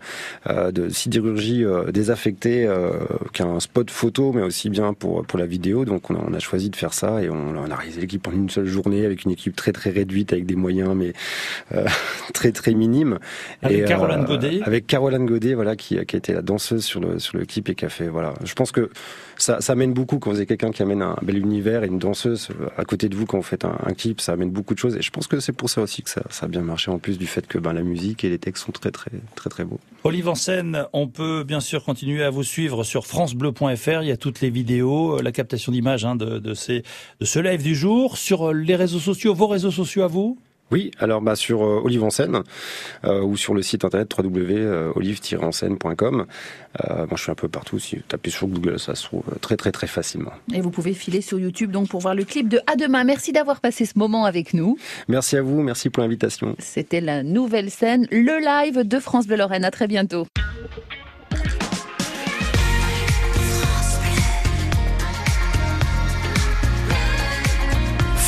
[0.48, 2.92] euh, de sidérurgie euh, désaffectée, euh,
[3.32, 5.84] qui est un spot photo, mais aussi bien pour, pour la vidéo.
[5.84, 8.26] Donc on a, on a choisi de faire ça et on, on a réalisé l'équipe
[8.26, 11.12] en une seule journée avec une équipe très très réduite, avec des moyens mais
[11.72, 11.86] euh,
[12.34, 13.18] très très minimes.
[13.62, 14.60] Avec et, Caroline euh, Godet.
[14.62, 17.68] Avec Caroline Godet, voilà, qui, qui a été la danseuse sur le, sur le clip
[17.68, 18.34] et qui a fait, voilà.
[18.44, 18.90] Je pense que
[19.36, 21.98] ça, ça amène beaucoup quand vous avez quelqu'un qui amène un bel univers et une
[21.98, 24.78] danseuse à côté de vous quand vous faites un, un clip, ça amène beaucoup de
[24.78, 24.96] choses.
[24.96, 26.98] Et je pense que c'est pour ça aussi que ça, ça a bien marché en
[26.98, 29.64] plus du fait que ben, la musique et les textes sont très très très très
[29.64, 29.80] beaux.
[30.04, 34.02] Olive en scène, on peut bien sûr continuer à vous suivre sur francebleu.fr.
[34.02, 36.82] Il y a toutes les vidéos, euh, la captation d'images hein, de, de, ces,
[37.20, 38.16] de ce live du jour.
[38.16, 40.38] Sur les réseaux sociaux, vos réseaux sociaux à vous?
[40.70, 42.42] Oui, alors bah, sur euh, Olive en scène
[43.04, 46.26] euh, ou sur le site internet www.olive-en-scène.com.
[46.84, 47.78] Euh, moi, je suis un peu partout.
[47.78, 50.32] Si vous tapez sur Google, ça se trouve très très très facilement.
[50.52, 53.04] Et vous pouvez filer sur YouTube donc pour voir le clip de À demain.
[53.04, 54.78] Merci d'avoir passé ce moment avec nous.
[55.08, 56.54] Merci à vous, merci pour l'invitation.
[56.58, 59.64] C'était la nouvelle scène, le live de France Bleu Lorraine.
[59.64, 60.26] À très bientôt.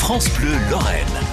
[0.02, 1.31] France Bleu Lorraine.